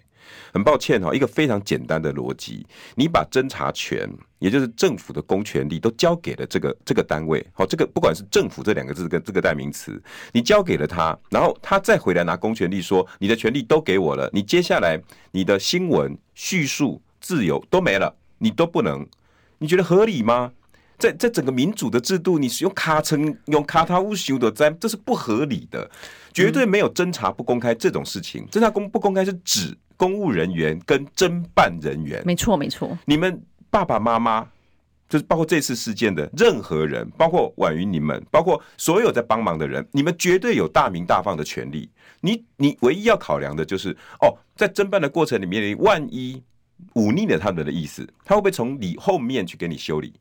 [0.55, 14.99] 很抱歉哈，一个非常简单的逻辑，你把侦查权，也就是政府的公权力，都交给了这个这个单位，好，这个不管是政府这两个字跟这个代名词，你交给了他，然后他再回来拿公权力说，你的权力都给我了，你接下来
[15.33, 19.07] 你的新闻叙述自由都没了，你都不能，
[19.59, 20.53] 你觉得合理吗？
[20.97, 25.91] 在在整个民主的制度，你使用卡层用卡塔乌修的在，这是不合理的，
[26.35, 28.45] 绝对没有侦查不公开这种事情。
[28.49, 32.99] 侦查公不公开是指公务人员跟侦办人员，没错没错。
[33.07, 34.47] 你们爸爸妈妈，
[35.09, 41.89] 就是包括这次事件的任何人，包括婉瑜你们，包括所有在帮忙的人，你们绝对有大鸣大放的权利。
[42.21, 46.43] 你你唯一要考量的就是，哦，在侦办的过程里面，你万一
[46.95, 50.13] 忤逆了他们的意思，他会不会从你后面去给你修理？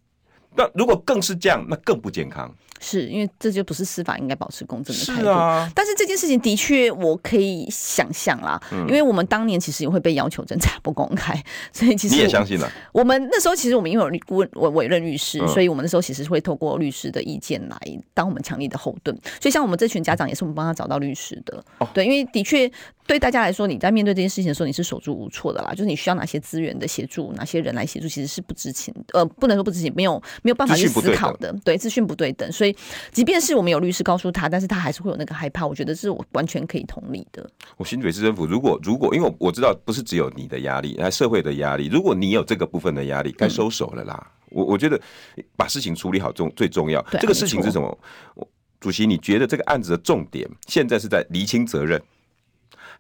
[0.55, 2.53] 那如果更是这样，那更不健康。
[2.85, 5.21] 是因为这就不是司法应该保持公正的态度。
[5.21, 12.69] 是啊，但是这件事情的确我可以想象啦，嗯，因为我们当年其实也会被要求侦查不公开， 所以其实你也相信了。
[12.91, 17.77] 我们那时候其实我们因为有顾问，我委任律师，所以我们那时候其实会透过律师的意见来
[18.13, 19.17] 当我们强力的后盾。
[19.39, 21.63] 所以像我们这群家长也是我们帮他找到律师的。
[21.77, 22.69] 哦，对，因为的确
[23.07, 31.53] 对大家来说，你在面对这件事情的时候，你是手足无措的啦，就是你需要哪些资源的协助，哪些人来协助，其实是不知情，呃，不能说不知情，没有没有办法去思考的。
[31.63, 32.75] 对，资讯不对等，所以
[33.13, 33.53] 即便是。
[33.53, 35.63] 我们有律师告诉他，但是他还是会有那个害怕。
[35.65, 37.47] 我觉得是我完全可以同理的。
[37.77, 41.87] 我新北市政府，如果如果，因为我我知道不是只有你的压力，还社会的压力。
[41.87, 44.31] 如果你有这个部分的压力，该收手了啦。
[44.47, 44.99] 嗯、我我觉得
[45.55, 46.99] 把事情处理好重最重要。
[47.11, 47.95] 这个事情是什么？
[48.79, 52.01] 主席，你觉得这个案子的重点现在是在厘清责任，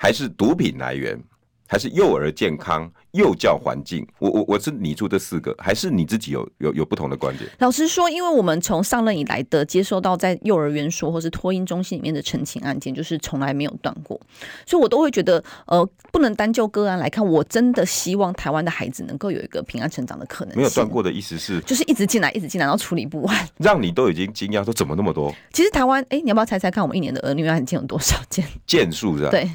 [0.03, 1.17] 还是毒品来源？
[1.65, 7.49] 还是幼儿健康、幼教环境，我我我是拟出这四个，还是你自己有有有不同的观点？
[7.59, 14.19] 老实说，因为我们从上任以来的接收到在幼儿园所或是托婴中心里面的陈情案件，就是从来没有断过，
[14.67, 20.61] 所以我都会觉得，呃，不能单就个案来看，我真的希望台湾的孩子能够有一个平安成长的可能性。
[20.61, 25.33] 没有断过的意思是，就是一直进来，一直进来，然后处理不完，让你都已经惊讶说怎么那么多？
[25.53, 28.45] 其实台湾，哎，你要不要猜猜看，我们一年的儿女案件有多少件？
[28.67, 29.31] 件数是吧？
[29.31, 29.49] 对，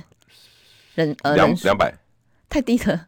[0.99, 1.95] 人呃两两百。
[2.51, 3.07] 太低了，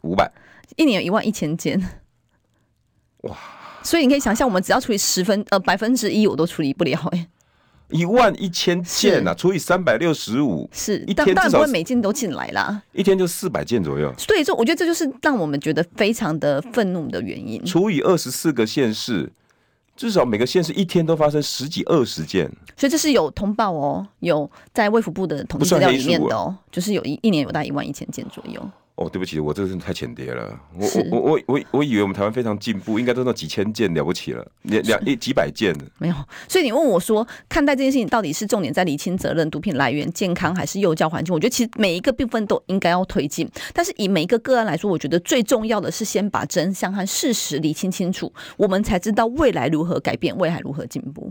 [0.00, 0.32] 五百，
[0.76, 1.78] 一年有一万一千件，
[3.24, 3.36] 哇！
[3.82, 7.28] 所以你可以想象，我们只要处理十分呃百分之一，我都处理不了哎。
[7.90, 14.10] 一万一千件呐，除以三百六十五，是一天当然不会每件都进来啦，一天就四百件左右。
[14.16, 17.62] 所以说，我觉得这就是让我们觉得非常的愤怒的原因。
[17.66, 19.30] 除以二十四个县市。
[19.96, 28.60] 至少每个县市一天都发生十几二十件，所以这是有通报哦，有在卫福部的统计资料里面的哦，就是有一一年有大概一万一千件左右。
[28.96, 30.58] 哦，对不起，我这个是太浅碟了。
[30.74, 35.76] 我我我我我以为我们台湾非常进步，应该都到几千件了不起了，两两一几百件。
[35.98, 36.14] 没有，
[36.48, 41.34] 所以你问我说，看待这件事情到底是重点在厘清责任、毒品来源、健康，还是幼教环境？
[41.34, 43.46] 我觉得其实每一个部分都应该要推进。
[43.74, 51.30] 但是以每一个个案来说，我觉得最重要的是先把真相和事实厘清清楚，我们才知道未来如何改变，未来如何进步。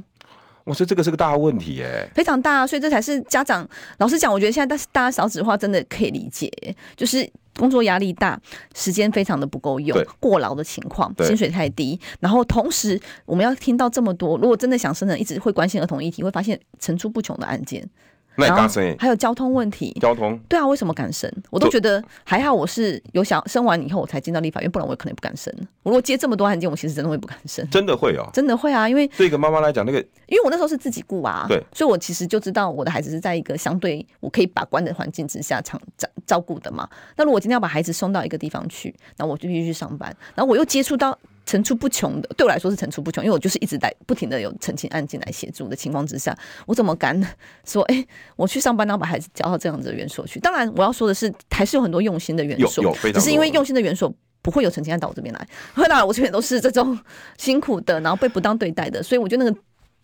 [0.65, 3.65] 我说这个是个大问题耶，非常大，所以这才是家长。
[3.99, 6.51] 老实讲，我觉得现在大大家少子化真的可以理解，
[6.97, 7.30] 就是。
[7.58, 8.38] 工作压力大，
[8.75, 17.89] 时间非常的不够用，过劳的情况，薪水太低，然后同时我们要听到这么多，如果真的想生人，一直会关心儿童议题，会发现层出不穷的案件。
[18.36, 18.67] 然后
[19.00, 21.32] 还有交通问题，交通对啊，为什么敢生？
[21.50, 25.54] 我都觉得还好，我是有想生完以后我才进到立法院，不然我可能也不敢生。
[25.84, 27.67] 我如果接这么多案件，我其实真的会不敢生。
[27.69, 36.89] 真的会哦，真的会啊，因为对一个妈妈来讲，那个因为我那时候是自己顾啊，对，所以我其实就知道我的孩子是在一个相对我可以把关的环境之下长照照顾的嘛。
[37.15, 41.17] 那如果我今天要把孩子送到一个地方去，那我就必须去上班，然后我又接触到。
[41.46, 47.20] 层出不穷的，对我来说是层出不穷，因为我就是一直在不停的有澄清案件来协助的情况之下，我怎么敢
[47.66, 50.40] 说，哎、欸，我去上班，然后把孩子交到这样子的园所去？
[50.40, 56.98] 当然，我要说的是，还是有很多用心的园所，只是因为用心的园所不会有成绩单到我这边来， 会来我这边都是这种
[57.38, 59.58] 辛苦的，然后被不当对待的，所以我觉得那个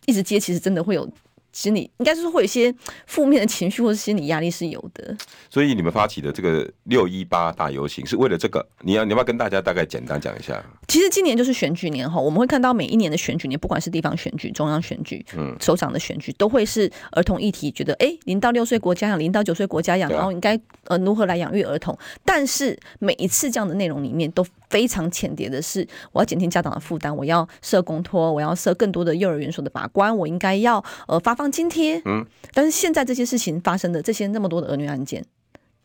[0.06, 1.10] 一直接，其实真的会有。
[1.52, 2.74] 心理应该是说会有一些
[3.08, 5.16] 负面的情绪或者心理压力是有的，
[5.50, 8.66] 所以你们发起的这个六一八大游行是为了这个？
[8.82, 10.64] 你要你要不要跟大家大概简单讲一下？
[10.88, 21.98] 其实今年就是选举年哈，我们会看到每一年的选举年，不管是地方选举、中央选举、嗯，首长的选举，都会是儿童议题，觉得哎，零到六岁国家养，零到九岁国家养，然后应该呃如何来养育儿童？
[22.24, 24.46] 但是每一次这样的内容里面都。
[24.72, 32.02] 非常浅碟的是，我要减轻家长的负担，我要设公托，我要设更多的幼儿园所的把关，我应该要呃发放津贴。
[32.06, 35.22] 嗯，但是现在这些事情发生的这些那么多的儿女案件，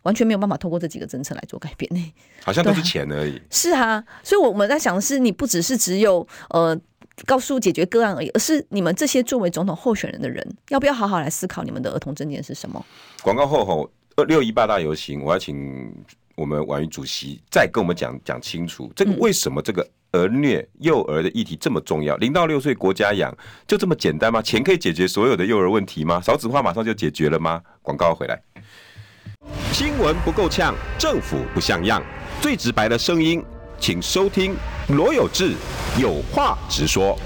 [0.02, 2.12] 完全没有办法透过这几个政策来做改变呢。
[2.44, 3.42] 好像都是钱而已。
[3.50, 6.78] 是啊，所以我们在想的是，你不只是只有呃
[7.24, 12.86] 告诉解决个案而已，而是你们这些作为总统候选人的人，要不要好好来思考你们的儿童政见是什么？
[13.22, 15.92] 广告后后二六一八大游行，我要请。
[16.36, 22.14] 我们婉瑜主席再跟我们讲讲清楚，这个为什么这个儿虐幼儿的议题这么重要？
[22.18, 23.34] 零到六岁国家养
[23.66, 24.42] 就这么简单吗？
[24.42, 26.20] 钱可以解决所有的幼儿问题吗？
[26.20, 27.62] 少子化马上就解决了吗？
[27.80, 28.38] 广告回来，
[29.72, 32.02] 新闻不够呛，政府不像样，
[32.42, 33.42] 最直白的声音，
[33.80, 34.54] 请收听
[34.88, 35.54] 罗有志
[35.98, 37.18] 有话直说。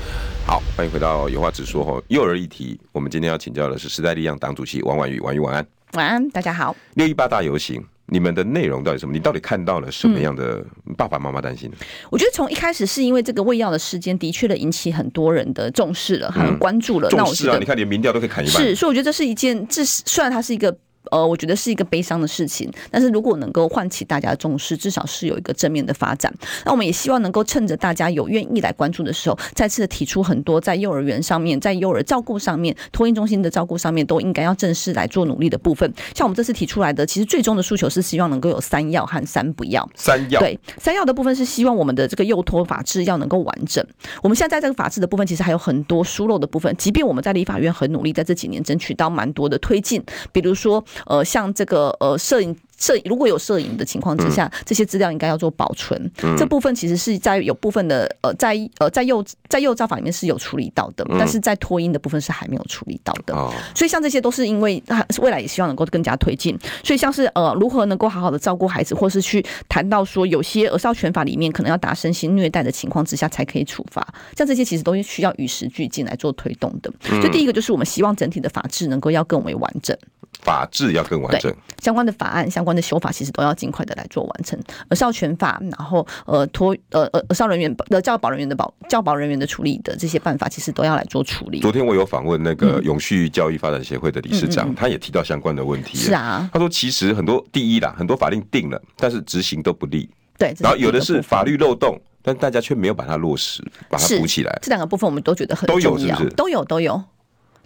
[0.47, 6.77] 好，欢迎回到有话直说哈，幼儿议题，我们今天要请教的是时代力量党主席王婉瑜，婉瑜晚安，晚安，大家好。
[6.95, 7.85] 六一八大游行。
[8.11, 9.13] 你们的内容到底什么？
[9.13, 10.65] 你到底看到了什么样的
[10.97, 11.71] 爸爸妈妈担心？
[12.11, 17.09] 我觉得从一开始是因为这个喂药的事件的确的引起很多人的重视了，很关注了。
[17.09, 17.57] 重视啊！
[17.59, 18.63] 你看连民调都可以砍一半。
[18.63, 20.77] 是，所以我觉得这是一件，这是虽然它是一个。
[21.11, 26.33] 呃，我觉得是一个悲伤的事情，但是如果能够唤起大家的重视，至少是有一个正面的发展。
[26.65, 35.91] 那我们也希望能够趁着大家有愿意来关注的时候，再次的提出很多在幼儿园上面、在幼儿照顾上面、托婴中心的照顾上面，都应该要正式来做努力的部分。
[36.15, 39.89] 像我们这次提出来的，其实最终的诉求是希望能够有三要和三不要。
[39.95, 43.85] 三要对三要的部分是希望我们的这个幼托法制要能够完整。
[44.23, 46.73] 我们现在在这个法制的部分，其实还有很多疏漏的部分。
[46.77, 51.91] 即便我们在立法院很努力，在这几年争取到蛮多的推进，比如说呃，像这个。
[52.01, 52.57] 呃，摄影。
[52.79, 56.11] 摄如果有摄影的情况之下，这些资料应该要做保存。
[56.39, 63.35] 这部分其实是在有部分的呃，在呃在幼在幼教法里面是有处理到的，但是在托婴的部分是还没有处理到的。
[63.75, 64.83] 所以像这些都是因为
[65.21, 66.59] 未来也希望能够更加推进。
[66.83, 74.03] 所以像是呃如何能够好好的照顾孩子，或是去谈到说有些儿少权法里面可能要打身心虐待的情况之下才可以处罚，
[74.35, 76.91] 像这些其实都是需要与时俱进来做推动的。
[77.03, 79.95] 所以第一个就是我们希望整体的法制能够要更为完整，
[80.43, 82.71] 法制要更完整，相关的法案相关。
[82.71, 84.57] 的修法其实都要尽快的来做完成，
[84.89, 91.59] 而少权法，然后呃托呃呃儿少人员的教保人员的保教保人员的处理的这些办法，其实都要来做处理。
[91.59, 95.99] 昨天我有访问那个永续教育发展协会的理事长，嗯、他也提到相关的问题。
[95.99, 100.09] 是啊，他说其实很多第一啦，很多法令定了，但是执行都不力。
[100.39, 104.59] 对，然后有的是法律漏洞，但大家却没有把它落实，把它补起来。
[104.63, 106.31] 这两个部分我们都觉得很重要，都有是不是？
[106.37, 107.03] 都有都有。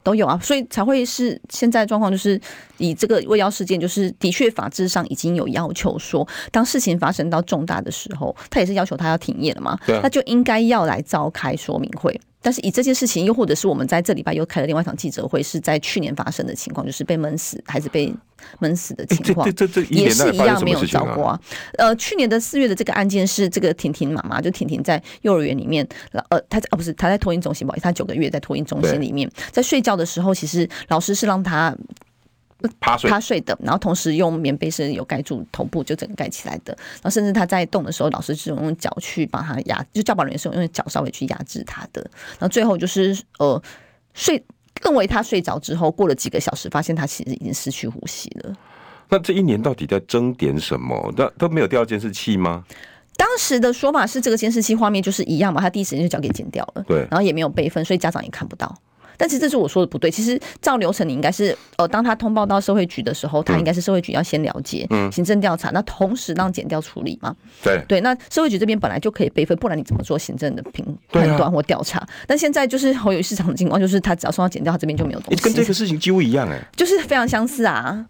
[0.04, 2.40] 都有啊，所以才会是现在状况，就是
[2.76, 12.20] 以这个未药事件，就是的确法制上已经有要求说，当事情发生到重大的时候，他也是要求他要停业了嘛，他就应该要来召开说明会。
[12.44, 18.14] 但是以这件事情，又或者是我们在这礼拜又开了另外一场记者会，是在去年发生的情况，就是被闷死还是被
[18.59, 19.48] 闷死的情况，
[19.88, 21.40] 也是一样没有找过啊。
[21.78, 31.74] 呃，去年的四月的这个案件是这个婷婷妈妈，就婷婷在幼儿园里面，呃，她在啊不是她在托婴中心，不好意思，她九个月在托婴中心里面，在睡觉的时候，其实老师是让她。
[32.81, 36.77] 趴睡趴睡的，然后同时用棉被是有盖住头部，就整个盖起来的。
[36.94, 42.00] 然后甚至他在动的时候，老师是用脚去帮他压，就教保人员是用脚稍微去压制他的。
[42.33, 43.61] 然后最后就是呃
[44.14, 44.42] 睡，
[44.83, 48.57] 认为他睡着之后，过了几个小时，发现他其实已经失去呼吸了。
[49.09, 51.12] 那这一年到底在争点什么？
[51.16, 52.64] 那都没有调监视器吗？
[53.16, 56.83] 当时的说法是这个监视器画面就是一样嘛，他第一时间就交给剪掉了。
[56.88, 58.74] 对，然后也没有备份，所以家长也看不到。
[59.16, 60.11] 但其实这是我说的不对。
[60.11, 67.35] 其实照流程，你应该是呃，当他通报到社会局的时候，他应该是社会局要先了解，嗯，行政调查，那同时让检调处理嘛。
[67.62, 72.07] 对对，那社会局这边本来就可以备份，不然你怎么做行政的评判断或调查？
[72.27, 75.42] 但现在就是侯友市场的情况，就是他只要送到检调，他这边就没有东西。
[75.42, 78.05] 跟这个事情几乎一样哎，就是非常相似啊。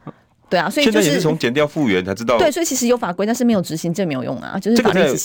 [0.49, 2.39] 对啊，所以、就是、现在也是从减掉复原才知道。
[2.39, 4.59] 对，所以其实有法规，但是没有执行，这没有用啊。
[4.59, 4.77] 就是。
[4.77, 5.17] 这个在儿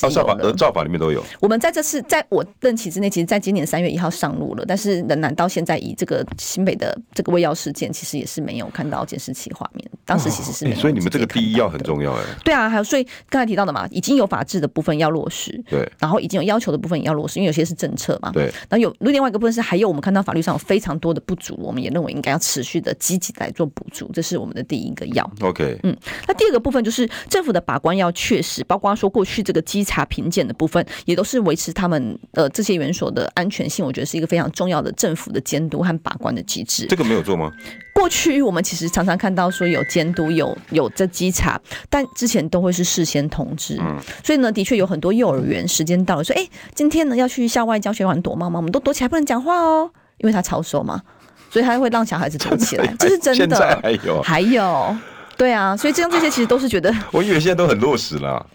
[0.58, 1.24] 少法里面都有。
[1.40, 9.90] 我们在这次在我任期之内，其实在今年三月一号上路了，但是仍然到现在以这个新北的这个喂药事件，其实也是没有看到监视器画面。
[10.06, 10.82] 当时其实是没有、哦欸。
[10.82, 12.24] 所以你们这个第一要很重要哎。
[12.44, 18.46] 对啊，还有所以刚才提到的嘛，已经有法制的部分要落实，对，然后已经有要求的部分也要落实，因为有些是政策嘛，对。
[18.70, 25.19] 然后有另外一个部分是还有我们看到法律上有非常多的不足，我们也认为应该要持续的积极来做补足，这是我们的第一个要。
[25.20, 25.32] 要。
[25.42, 25.96] OK，嗯，
[26.28, 36.86] 那第二个部分就是政府的把关要确实，包括说过去这个稽查评鉴的部分，也都是维持他们呃这些园所的安全性，我觉得是一个非常重要的政府的监督和把关的机制。
[36.88, 37.52] 这个没有做吗？
[37.94, 43.78] 过去我们其实常常看到说有监督，有有这稽查，但之前都会是事先通知。
[43.82, 51.02] 嗯，所以呢，的确有很多幼儿园时间到了说，哎，今天呢要去校外教学玩躲猫猫，我们都躲起来不能讲话哦，因为他超收嘛，
[51.50, 53.36] 所以他会让小孩子躲起来，这是真的。
[53.36, 54.96] 现在还有，还有，
[55.38, 58.46] 对啊，所以这样这些其实都是觉得，我以为现在都很落实了。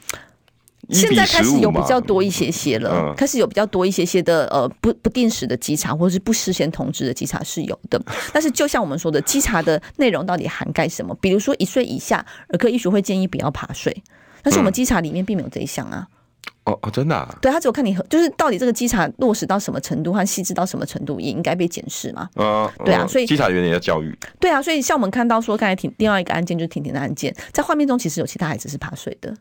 [0.91, 7.99] 现在开始有比较多一些些了，开始有比较多一些些的呃不不定时的稽查或者是不事先通知的稽查是有的，
[8.35, 11.17] 但是就像我们说的，稽查的内容到底涵盖什么？
[11.23, 13.97] 比如说一岁以下儿科医学会建议不要爬睡，
[14.43, 16.07] 但是我们稽查里面并没有这一项啊。
[16.65, 17.15] 哦哦，真的？
[17.15, 17.39] 啊？
[17.43, 22.29] 对，他只有看你就是到底这个稽查落实到什么程度和细致到什么程度，也应该被检视嘛。
[22.37, 24.17] 啊，对啊，所以稽查员也要教育。
[24.41, 29.35] 对啊，所以像我们看到说刚才婷另外一个案件就是婷婷的案件，在画面中其实有其他孩子是爬水的。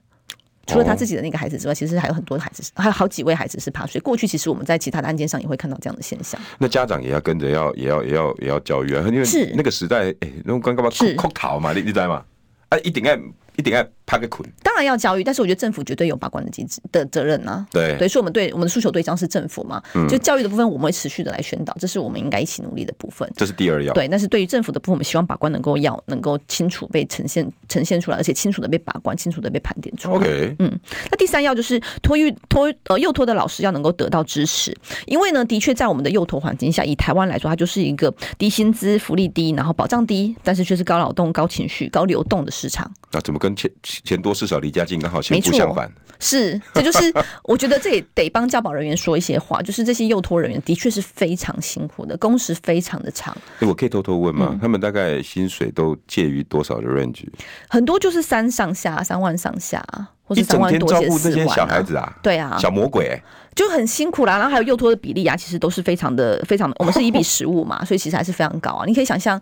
[0.68, 4.00] 除了他自己的那个孩子之外，其实还有很多孩子，还有好几位孩子是爬水。
[4.02, 6.40] 过去其实我们在其他的案件上也会看到这样的现象。
[6.58, 12.24] 那家长也要跟着要，也要，也要，也要教育啊，因为那个时代，哎，那种刚刚嘛，哭逃嘛，你你知道吗？
[12.68, 13.18] 啊，一定要。
[13.56, 17.66] 一定要拍个捆，当然要教育，但是我觉得政府绝对有把关的机制的责任啊。
[17.72, 23.30] 对，对，所以我们对我们的诉求对象是政府嘛，嗯、就教育的部分，我们会持续的来宣导，这是我们应该一起努力的部分。
[23.36, 23.94] 这是第二要。
[23.94, 30.16] 对，但是对于政府的部分，我们希望把关能够要能够清楚被呈现呈现出来，而且清楚的被把关，清楚的被盘点出来。
[30.16, 30.80] OK，嗯，
[31.10, 34.76] 那第三要就是托育托呃幼托的老师要能够得到支持，
[35.06, 42.92] 因为呢，的确在我们的幼托环境下，以台湾来说，它就是一个低薪资、福利低，然后保障低，但是却是高劳动、高情绪、高流动的市场。
[43.12, 43.72] 那怎么跟钱
[44.04, 45.92] 钱多事少离家近刚好相不相反？
[46.20, 47.14] 是，这就是
[47.44, 53.36] 我觉得这也得帮教保人员说一些话，就是这些幼托人员的确是非常辛苦的，工时非常的长。
[53.60, 54.50] 哎，我可以偷偷问吗？
[54.52, 57.26] 嗯、他们大概薪水都介于多少的 range？
[57.68, 59.84] 很多就是三上下，三万上下，
[60.24, 63.24] 或者三万多、啊，一整天照顾这些小孩子啊，对啊，小魔鬼、欸。
[63.56, 66.76] 就很辛苦啦，然后还有幼托的比例啊，其实都是非常的、非常的。
[66.80, 68.84] 我们是一比十五嘛， 所以其实还是非常高啊。
[68.88, 69.40] 你可以想象，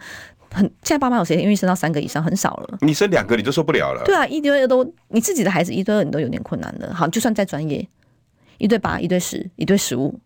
[0.54, 2.22] 很现在爸妈有谁愿意生到三个以上？
[2.24, 2.78] 很少了。
[2.82, 4.04] 你生两个你就受不了了。
[4.06, 6.94] 对啊，一对二都你自己的孩子一对二你都有点困难的。
[6.94, 7.88] 好，就算再专业，
[8.58, 10.20] 一对八、一对十、一对十五，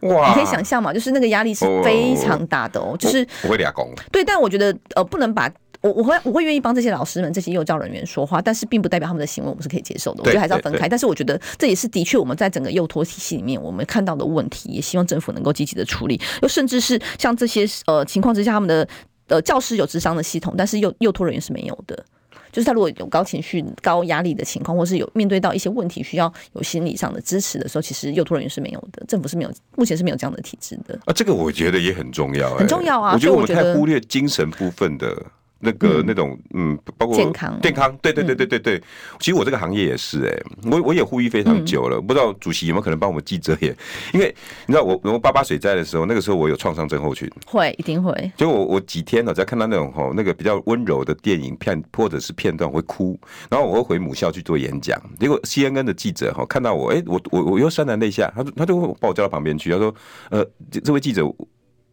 [0.00, 2.96] 哇，你可以想象嘛，就是那个压力是非常大的哦。
[2.98, 3.88] 就是不会俩工。
[4.12, 5.50] 对，但我觉得呃，不能把。
[5.80, 10.22] 我我会我会愿意帮这些老师们、这些幼教人员说话，但是并不代表他们的行为我们是可以接受的。
[10.24, 10.88] 我觉得还是要分开。
[10.88, 16.20] 但是我觉得这也是的确我们在整个幼托体系里面我们看到的问题，也希望政府能够积极的处理。
[16.42, 18.84] 又甚至是像这些呃情况之下，他们的
[19.28, 22.04] 呃教师有智商的系统，但是幼幼托人员是没有的。
[22.50, 29.04] 就是他如果有高情绪、高压力的情况，或是有面对到一些问题需要有心理上的支持的时候，其实幼托人员是没有的。
[29.06, 30.98] 政府是没有，目前是没有这样的体制的。
[31.04, 33.12] 啊，这个我觉得也很重要、欸，很重要啊。
[33.12, 35.14] 我觉得我们太忽略精神部分的。
[35.60, 38.82] 那个那种嗯，包括健康健康，对对对对对对。
[39.18, 43.74] 其实我这个行业也是哎，我我也呼吁非常久了，不知道主席有没有可能帮我们记者也？
[44.14, 44.34] 因为
[44.66, 48.32] 你知道我我八八水灾的时候，那个时候我有创伤症候群，会一定会。
[48.36, 53.18] 就我我几天呢，在看到那种吼那个比较温柔的电影片或者是片段会哭，
[53.50, 59.94] 然后我会回母校去做演讲，结果 CNN 的记者哈看到我，哎，我我我又潸然泪下，他说他就把我叫到旁边去，他说
[60.30, 61.28] 呃这这位记者。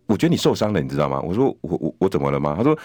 [0.07, 1.19] 我觉得你受伤了，你知道吗？
[1.21, 2.53] 我说我我我怎么了吗？
[2.57, 2.77] 他说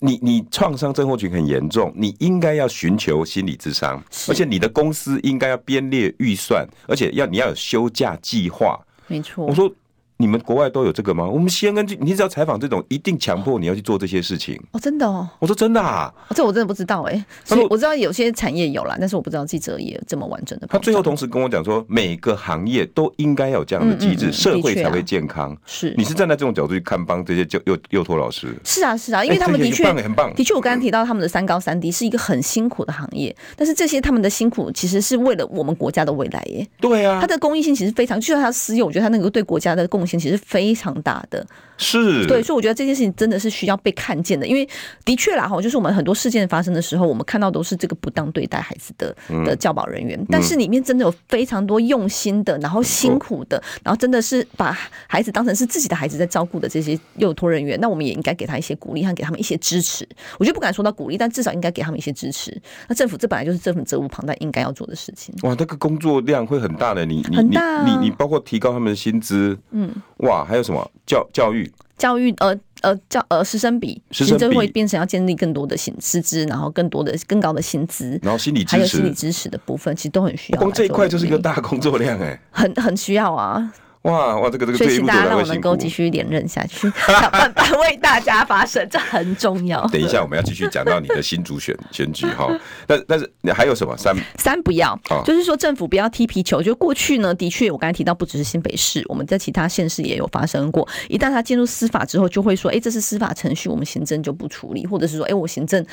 [0.00, 8.78] 你你创伤症候群很严重，你应该要寻求心理智商，而且你的公司应该要编列预算，而且要你要有休假计划。
[9.06, 9.72] 没错，我说。
[10.18, 11.26] 你们国外都有这个吗？
[11.28, 15.28] 我们 CNN 你只要采访这种，一定强迫你要去做这些事情哦，真的哦。
[15.38, 17.24] 我说真的啊，这我真的不知道哎。
[17.44, 20.66] 所以我知道有些产业有啦，但是我不知道记者也这么完整的。
[20.68, 25.54] 他最后同时跟我讲说，每个行业都应该有这样的机制，社会才会健康。
[25.66, 28.54] 是，你是站在这种角度去看帮这些幼幼幼托老师？
[28.64, 30.32] 是啊，是啊，因为他们的确很棒。
[30.34, 36.66] 的确，我刚刚提到他们的三高三低是一个很辛苦的行业，但是这些他们的辛苦其实是为了我们国家的未来耶。
[36.80, 40.96] 对啊，他的公益性其实非常，就算他私有，我觉得他那个对国家的贡其实非常。
[41.06, 41.46] 大的
[41.78, 44.68] 是对，所以我觉得这件事情真的是需要被看见的，因为
[45.04, 49.14] 的确啦哈，就是我们很多事件发生的时候，我们看到都是这个不当对待孩子的
[49.44, 60.08] 的教保人员，但是里面真的有非常多用心的，然后辛苦的，然后真的是把孩子当成是自己的孩子在照顾的这些幼托人员，那我们也应该给他一些鼓励和给他们一些支持。
[60.38, 62.60] 我觉得不敢说到鼓励，但至少应该给他们一些支持。
[62.88, 65.34] 那政府这本来就是政府责无旁贷应该要做的事情。
[65.42, 70.90] 哇，那个工作量会很大的，你你你你你包括提高他们的薪资，嗯，哇，还有什么？
[71.06, 80.58] 教教育教育呃呃教呃师生比，师生比会变成要建立更多的薪师资，然后更多的更高的薪资，然后心理支持还有心理支持的部分，其实都很需要。
[80.58, 83.72] 光这一块就是一个大工作量哎，很很需要啊。
[84.06, 89.84] 哇哇，这个这个所以请大家让我能够继续连任下去，想办法为大家发声，这很重要。
[89.88, 92.48] 等一下，我们要继续讲到你的新主选选举哈。
[92.86, 94.98] 但但是你还有什么三 三不要？
[95.24, 96.62] 就是说政府不要踢皮球。
[96.62, 100.86] 就过去呢，的确我刚才提到，不只是新北市，我们在其他县市也有发生过。
[101.08, 105.84] 一旦他进入司法之后，就会说，哎，这是司法程序，我们行政就不处理，或者是说，哎，我行政。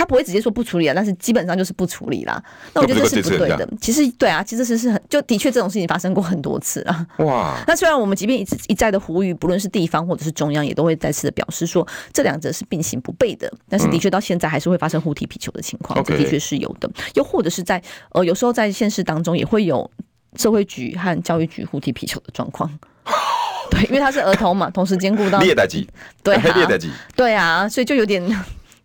[0.00, 2.42] 他不会直接说不处理啊，但是基本上就是不处理啦。
[2.72, 3.68] 那我觉得这是不对的。
[3.82, 7.06] 其实对啊，其实是是很就的确这种事情发生过很多次啊。
[7.18, 7.62] 哇！
[7.66, 13.52] 那虽然我们即便一一再的呼吁，不论是地方或者是中央，也都会再次的表示说这两者是并行不悖的。
[13.68, 16.90] 但是的确到现在还是会发生互踢皮球的情况，这的确是有的。
[17.12, 17.82] 又或者是在
[18.12, 19.90] 呃有时候在现实当中也会有
[20.36, 22.70] 社会局和教育局互踢皮球的状况。
[23.70, 25.86] 对，因为他是儿童嘛，同时兼顾到劣等级，
[26.22, 26.68] 对啊，
[27.14, 28.24] 对啊，所以就有点。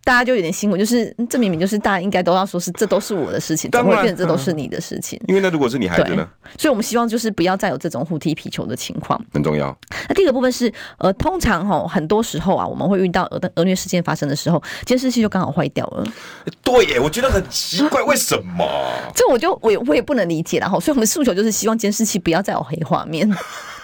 [0.06, 5.20] 大家就有点辛苦，就是这明明就是大家应该都要说是这都是我的事情，怎么会变成这都是你的事情？
[5.26, 6.28] 因为那如果是你孩子呢？
[6.56, 9.76] 所以我们希望就是不要再有这种互踢皮球的情况，很重要。
[10.08, 16.04] 那第二个部分是，呃，通常哈很多时候啊，我们会遇到儿的儿虐事件发生的时候，监视器就刚好坏掉了。
[16.62, 18.64] 对耶，我觉得很奇怪，为什么？
[19.12, 20.78] 这我就我也我也不能理解然后。
[20.78, 23.28] 所以我们诉求就是希望监视器不要再有黑画面。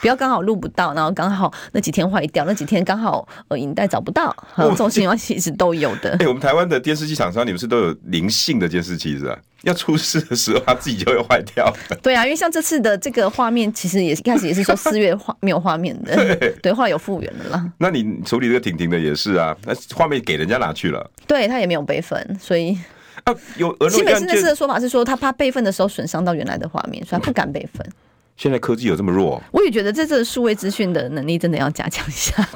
[0.02, 6.10] 不要刚好录不到，然后刚好那几天坏掉，那几天刚好呃影带找不到， 这种情况其实都有的。
[6.18, 9.38] 哎、欸，我们台湾的电视机厂商，你们是都有灵性的电视机是吧？
[9.62, 11.72] 要出事的时候，它自己就会坏掉。
[12.02, 17.72] 对啊，因为像这次的这个画面，其实也是一开始也是说四月画没有画面的，对，对，后来有复原了啦。
[17.78, 22.76] 那你处理这个婷婷的也是啊，那画面给人家拿去了，对他也没有备份，所以
[23.22, 23.72] 啊有。
[23.88, 27.88] 新北市那次的说法是说，他怕备份的时候损伤到原来的画面，所以他不敢备份。
[28.36, 29.42] 现在科技有这么弱？
[29.52, 32.48] 我也觉得这次数位资讯的能力真的要加强一下。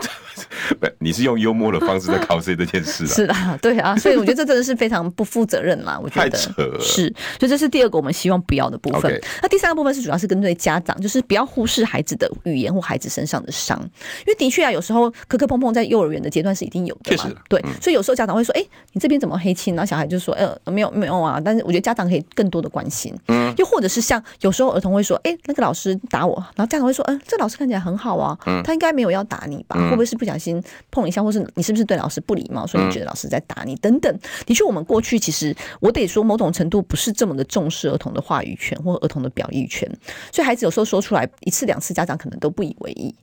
[0.75, 3.09] 不， 你是用幽默的方式在考试这件事啊？
[3.09, 5.99] 是啊，对啊，所以我觉得这真的是非常不负责任啦。
[6.03, 6.37] 我觉得
[6.81, 9.13] 是，所以这是第二个我们希望不要的部分。
[9.13, 9.25] Okay.
[9.43, 17.31] 那第三个部分是主要是针对家长，就是不要忽视孩子的语言或孩子身上的伤，因为的确啊，有时候磕磕碰碰在幼儿园的阶段是一定有的嘛。
[17.49, 23.15] 对，嗯、所以有时候家长会说：“哎、欸，你这边怎么黑青？”然后小孩就说：“呃，没有没有啊。”但是我觉得家长可以更多的关心。
[23.29, 29.77] 嗯，又或者是像有时候儿童会说：“哎、欸，那个老师打我。”然后家长会说：“嗯，这老师看起来很好啊，他应该没有要打你吧？
[29.77, 30.56] 会不会是不小心
[30.91, 33.75] 碰一下，或是你是不是对老师不礼貌，所以你觉得老师在打你？
[33.77, 34.19] 等等。
[34.47, 39.91] 的确，我们过去其实我得说，某种程度不是这么的重视儿童的话语权或儿童的表意权，
[40.33, 43.15] 所以孩子有时候说出来一次两次，家长可能都不以为意，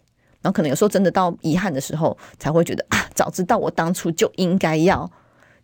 [0.42, 5.10] 然后可能有时候真的到遗憾的时候，才会觉得啊，早知道我当初就应该要。”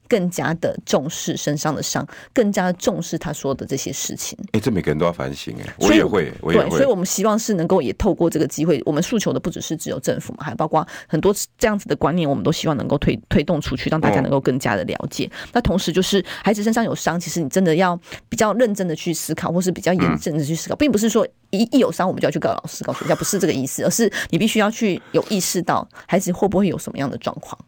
[0.09, 4.37] 更加的重视身上的伤，更加重视他说的这些事情。
[4.47, 6.69] 哎、欸，这每个人都要反省哎，我也会，我也会。
[6.71, 15.25] 所以我们希望是能够也透过这个机会，我们诉求的不只是只有政府嘛，还包括很多这样子的观念，我们都希望能够推推动出去，让大家能够更加的了解。
[15.25, 27.59] 哦、那同时就是孩子身上有伤，其实你真的要比较认真的去思考，或是比较严正的去思考，嗯、并不是说一一有伤我们就要去告老师、告学校，不是这个意思，而是你必须要去有意识到孩子会不会有什么样的状况。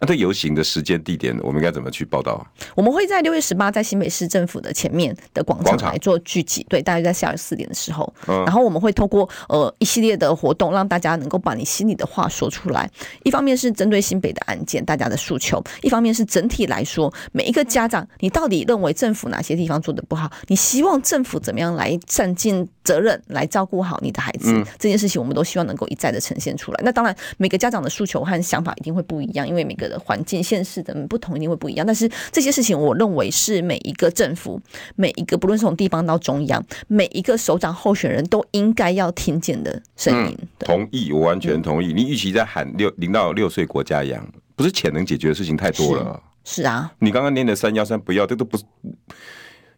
[0.00, 2.46] 那对游行的时间地点，我们应该怎么去报道？
[2.74, 8.12] 我们会在六月十八在新北市政府的前面的广场来做聚集，对，大约在下午四点的时候。
[8.26, 12.90] 然后我们会透过呃一系列的活动，让大家能够把你心里的话说出来。
[13.22, 20.30] 一方面是针对新北的案件，大家的诉求；一方面是整体来说，每一个家长，你到底认为政府哪些地方做的不好？
[20.48, 24.52] 你希望政府怎么样来占尽责任，来照顾好你的孩子？
[24.78, 26.80] 这件事情，我们都希望能够一再的呈现出来。
[26.84, 31.86] 那当然，每个家长的诉求和想法一定会不一样，因为每个的环境、现实的不同，一定会不一样。
[31.86, 34.60] 但是这些事情，我认为是每一个政府、
[34.94, 40.38] 每一个不论是从地方到中央，每一个首长候选人都应该要听见的声音。
[40.58, 41.92] 同意，我完全同意。
[41.92, 46.22] 你与其在喊六零到六岁国家养，不是钱能解决的事情太多了。
[46.44, 48.64] 是啊，你刚刚念的三幺三不要，这都不是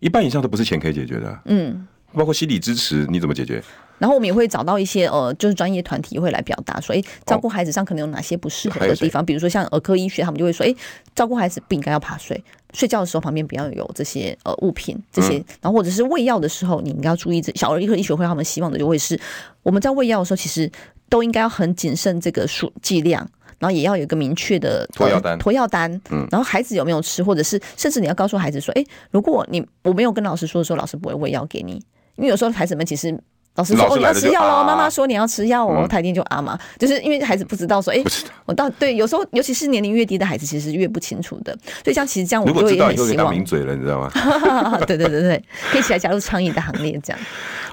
[0.01, 1.41] 一半以上都不是钱可以解决的。
[1.47, 3.63] 嗯，包括心理支持，你怎么解决？
[3.99, 10.73] 然后我们也会找到一些呃，就是专业团体会来表达说，哎，照顾孩子上可能有哪些不适合的地方，比如说像儿科医学，他们就会说，哎，
[11.17, 12.41] 照顾孩子不应该要趴睡，
[12.73, 17.53] 睡觉的时候旁边不要有这些呃物品这些，然后或者是喂药的时候，你应该要注意这。
[17.57, 19.21] 小儿科医学会他们希望的就会是，
[19.65, 20.71] 我们在喂药的时候，其实
[21.09, 23.29] 都应该要很谨慎这个数剂量，
[23.59, 31.83] 然后也要有一个明确的脱药单，脱药单，嗯，然后孩子有没有吃，或者是甚至你要告诉孩子说，哎，如果你我没有跟老师说的时候，老师不会喂药给你，
[32.19, 33.19] 因为有时候孩子们其实。
[33.55, 38.01] 老师说：“哦，你要吃药喽。”妈妈说：“你要吃药哦。”他一定就啊嘛，就是因为孩子不知道说：“哎，
[38.47, 41.53] 我到对，有时候尤其是年龄越低的孩子，其实越不清楚的。
[41.83, 44.13] 所以像其实这样，我就也很希望名嘴了，你知道吗？
[44.87, 47.19] 对对对对，可以起来加入倡议的行列，这样。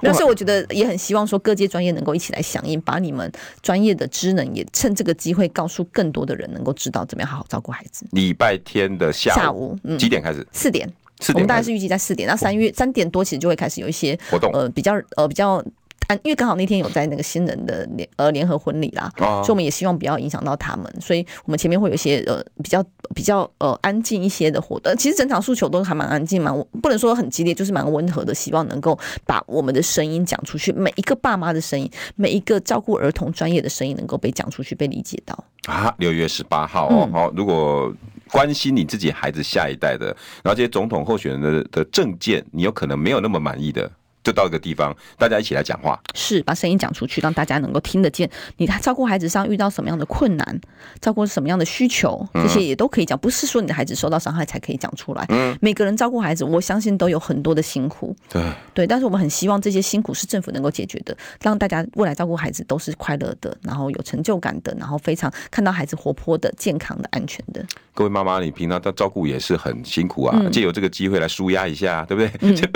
[0.02, 3.32] 那所以我觉得也很希望说，各界专业能够一起来响应，把你们
[3.62, 8.08] 专业的知能也趁这个机会告诉更多的人，能够知道怎么样好好照顾孩子。
[8.10, 10.48] 礼拜天的下午，下午几点开始？
[10.52, 10.92] 四点。
[11.34, 12.28] 我们大概是预计在四点。
[12.28, 15.64] 那三月三点多其实就会开始有一些活动，呃，比较呃比较。
[16.08, 22.84] 安，因为刚好那天有在那个新人的联呃联合婚礼啦，哦所以我们也希望不要影响到他们，所以我们前面会有一些呃比较
[23.14, 24.96] 比较呃安静一些的活动。
[24.98, 35.38] 其实整场诉求都还蛮安静，蛮不能说很激烈，就是蛮温和的，希望能够把我们的声音讲出去，每一个爸妈的声音，每一个照顾儿童专业的声音能够被讲出去，被理解到。
[35.68, 37.92] 啊，六月十八号哦，好、嗯，如果
[38.32, 40.08] 关心你自己孩子下一代的，
[40.44, 43.90] 然后这些总统候选人的的政见，你有可能没有那么满意的。
[44.26, 48.28] 就到一个地方，大家一起来讲话，是把声音讲出去，让大家能够听得见。
[48.58, 50.60] 你照顾孩子上遇到什么样的困难，
[51.00, 53.16] 照顾什么样的需求，这些也都可以讲。
[53.20, 55.24] 不是说你的孩子受到伤害才可以讲出来。
[55.30, 58.16] 嗯，每个人照顾孩子，我相信都有很多的辛苦。
[58.28, 67.64] 对对，但是我们很希望这些辛苦是政府能够解决的，让大家未来照顾孩子都是快乐的，然后有成就感的，然后非常看到孩子活泼的、健康的、安全的。
[67.94, 72.22] 各位妈妈，你平常的照顾也是很辛苦啊，借由这个机会来舒压一下，对不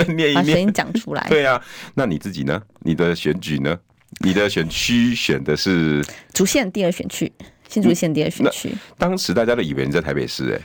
[0.06, 0.34] 对？
[0.34, 1.26] 把声音讲出来。
[1.28, 1.62] 对啊，
[1.94, 2.62] 那你自己呢？
[2.80, 3.78] 你的选举呢？
[4.24, 7.32] 你的选区选的是竹县第二选区，
[7.68, 8.72] 新竹县第二选区。
[8.98, 10.62] 当时大家都以为你在台北市，欸，哎。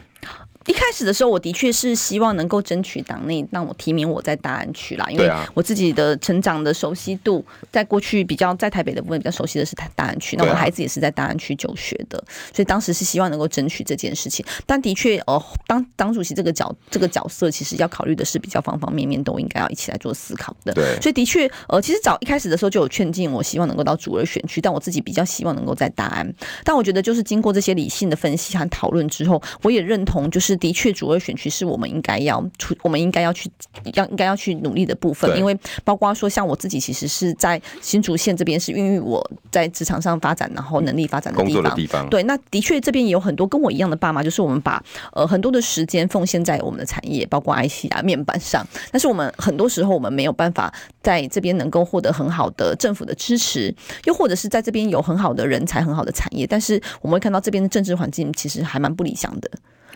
[0.68, 14.46] 一开始的时候，我的确是希望能够争取党内让我提名我在大安区啦，因为我自己的成长的熟悉度，在过去比较在台北的部分比较熟悉的是台大安区，那我的孩子也是在大安区就学的，所以当时是希望能够争取这件事情。
[14.66, 20.74] 但的确，呃，当党主席这个角这个角色，其实要考虑的是比较方方面面都应该要一起来做思考的。
[20.74, 26.34] 对，所以的确，呃，其实早一开始的时候就有劝进我，希望能够到主二选区，但我自己比较希望能够在大安。
[26.64, 31.36] 但我觉得，就是经过这些理性的分析和讨论之后，我也认同，就是的确主二选。
[31.36, 33.52] 区是我们应该要出，我们应该要去，
[33.94, 35.38] 要应该要去努力的部分。
[35.38, 35.54] 因为
[35.84, 41.44] 包括说，像我自己其实是在新竹县这边是孕育我在职场上发展，然后能力发展的
[41.76, 42.10] 地方。
[42.10, 44.82] 对，那的确这边也有很多跟我一样的爸妈，就是我们把
[45.12, 48.66] 呃很多的时间奉献在我们的产业，包括 IC 啊面板上。
[48.92, 53.76] 但是我们很多时候我们没有办法在这边能够获得很好的政府的支持，
[54.06, 59.52] 又或者是在这边有很好的人才、很好的产业，但是我们会看到这边的政治环境其实还蛮不理想的。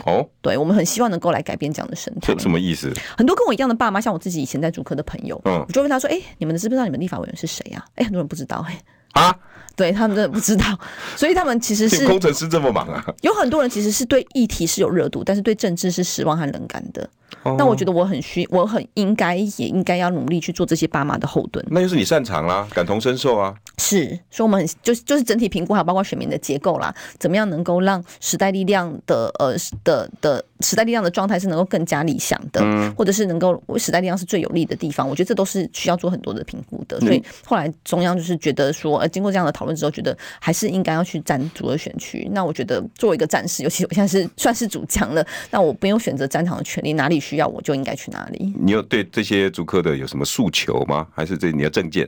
[0.06, 2.34] 哦，对，我们很希望能够来改变这样的生态。
[2.38, 2.92] 什么意思？
[3.18, 8.74] 很多跟我一样的爸妈，像我自己以前在主科的朋友，嗯，我就问他说：“哎、欸，你们知不知道你们立法委员是谁呀、啊？”哎、欸，很多人不知道、欸，
[9.14, 9.36] 哎，啊，
[9.76, 10.66] 对他们真的不知道，
[11.16, 13.06] 所以他们其实是工程师这么忙啊。
[13.22, 17.10] 有很多人其实是对议题是有热度，但是对政治是失望和冷感的。
[17.44, 21.66] 那我觉得我很需，我很应该也应该要努力去做这些爸妈的后盾。
[21.70, 23.56] 那就是你擅长啦，感同身受啊。
[23.78, 35.08] 是，所以我们很就是就是整体评估，还有包括选民的结构啦，怎么样能够让时代力量的呃的的时代力量的状态是能够更加理想的，嗯，或者是能够为时代力量是最有利的地方。
[35.08, 37.00] 我觉得这都是需要做很多的评估的。
[37.00, 42.28] 所以后来中央就是觉得说，呃，经过这样的讨论之后，觉得还是应该要去占主的选区。
[42.34, 48.54] 那我觉得作为一个战士，尤其我现在是算是主将了，那我没有选择战场的权利，哪里需要我就应该去哪里。
[48.60, 51.08] 你有对这些租客的有什么诉求吗？
[51.14, 52.08] 还是这你的证件？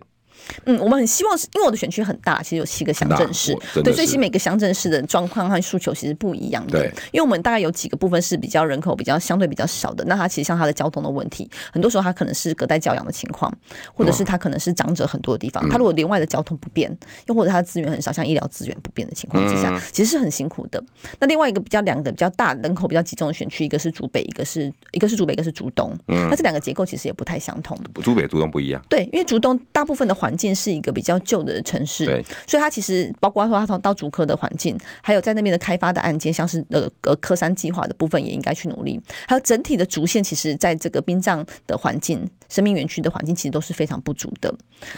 [0.66, 6.80] 嗯，我们很希望是，因为我的选区很大，其实有七个乡镇市，对，所以其实每个乡镇市的状况和诉求其实不一样的。
[6.80, 13.52] 对，因为我们大概有几个部分是比较人口比较相对比较少的，那它其实像它的交通的问题，很多时候它可能是隔代教养的情况，
[13.94, 16.96] 或者是它可能是长者很多的地方，它如果连外的交通不便，
[17.28, 20.84] 又或者它的资源很少，像医疗资源不便的情况之下，其实是很辛苦的。
[21.20, 27.78] 那另外一个比较两个比较大人口比较集中的选区，一个是竹北，一个是一个是竹北，一个是竹东，嗯那这两个结构其实也不太相同。
[28.04, 28.84] 竹北、竹东不一样。
[28.90, 31.18] 对，因为竹东大部分的环境是一个比较。
[31.24, 32.06] 旧的城市，
[32.48, 39.00] 所以它其实包括说它从到竹科的环境，还有在那边的开发的案件，像是呃呃科三计划的部分，也应该去努力。
[39.28, 44.54] 还有整体的竹县，其实在这个殡葬的环境、生命园区的环境，其实都是非常不足的。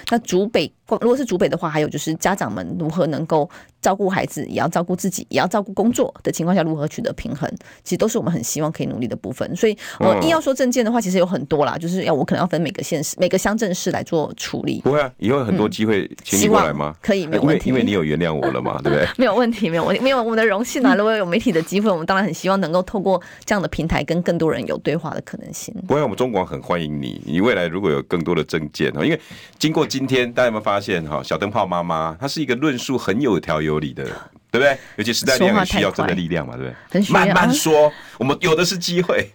[0.09, 3.47] 那竹北，如果是竹北的话，还有就是家长们如何能够
[3.79, 7.47] 照顾孩子，也要照顾自己，也要照顾工作的情况下，如何取得平衡，
[7.83, 9.55] 其实都是我们很希望可以努力的部分。
[9.55, 14.81] 所以，呃，硬要说证件的话，其实有很多啦，就是要我可能要分每个县市、每个乡镇市来做处理。
[14.81, 16.09] 不会啊，以后有很多机会。
[16.23, 16.95] 请你过来吗？
[17.01, 17.69] 可以，没有问题。
[17.69, 19.07] 因为因为你有原谅我了嘛，对不对？
[19.17, 20.95] 没有问题，没有问题，没有我们的荣幸啊！
[20.95, 25.73] 如果有媒体的机会，我们当然很希望能够透过这样的平台，跟更多人有对话的可能性。
[25.87, 27.21] 不会，我们中广很欢迎你。
[27.25, 29.19] 你未来如果有更多的增见哈，因为
[29.59, 31.21] 经过今天，大家有没有发现哈？
[31.21, 34.03] 小灯泡妈妈她是一个论述很有条有理的，
[34.49, 34.77] 对不对？
[34.95, 37.13] 尤其时代力量需要真的力量嘛，对不对？
[37.13, 39.29] 慢慢说，我们有的是机会。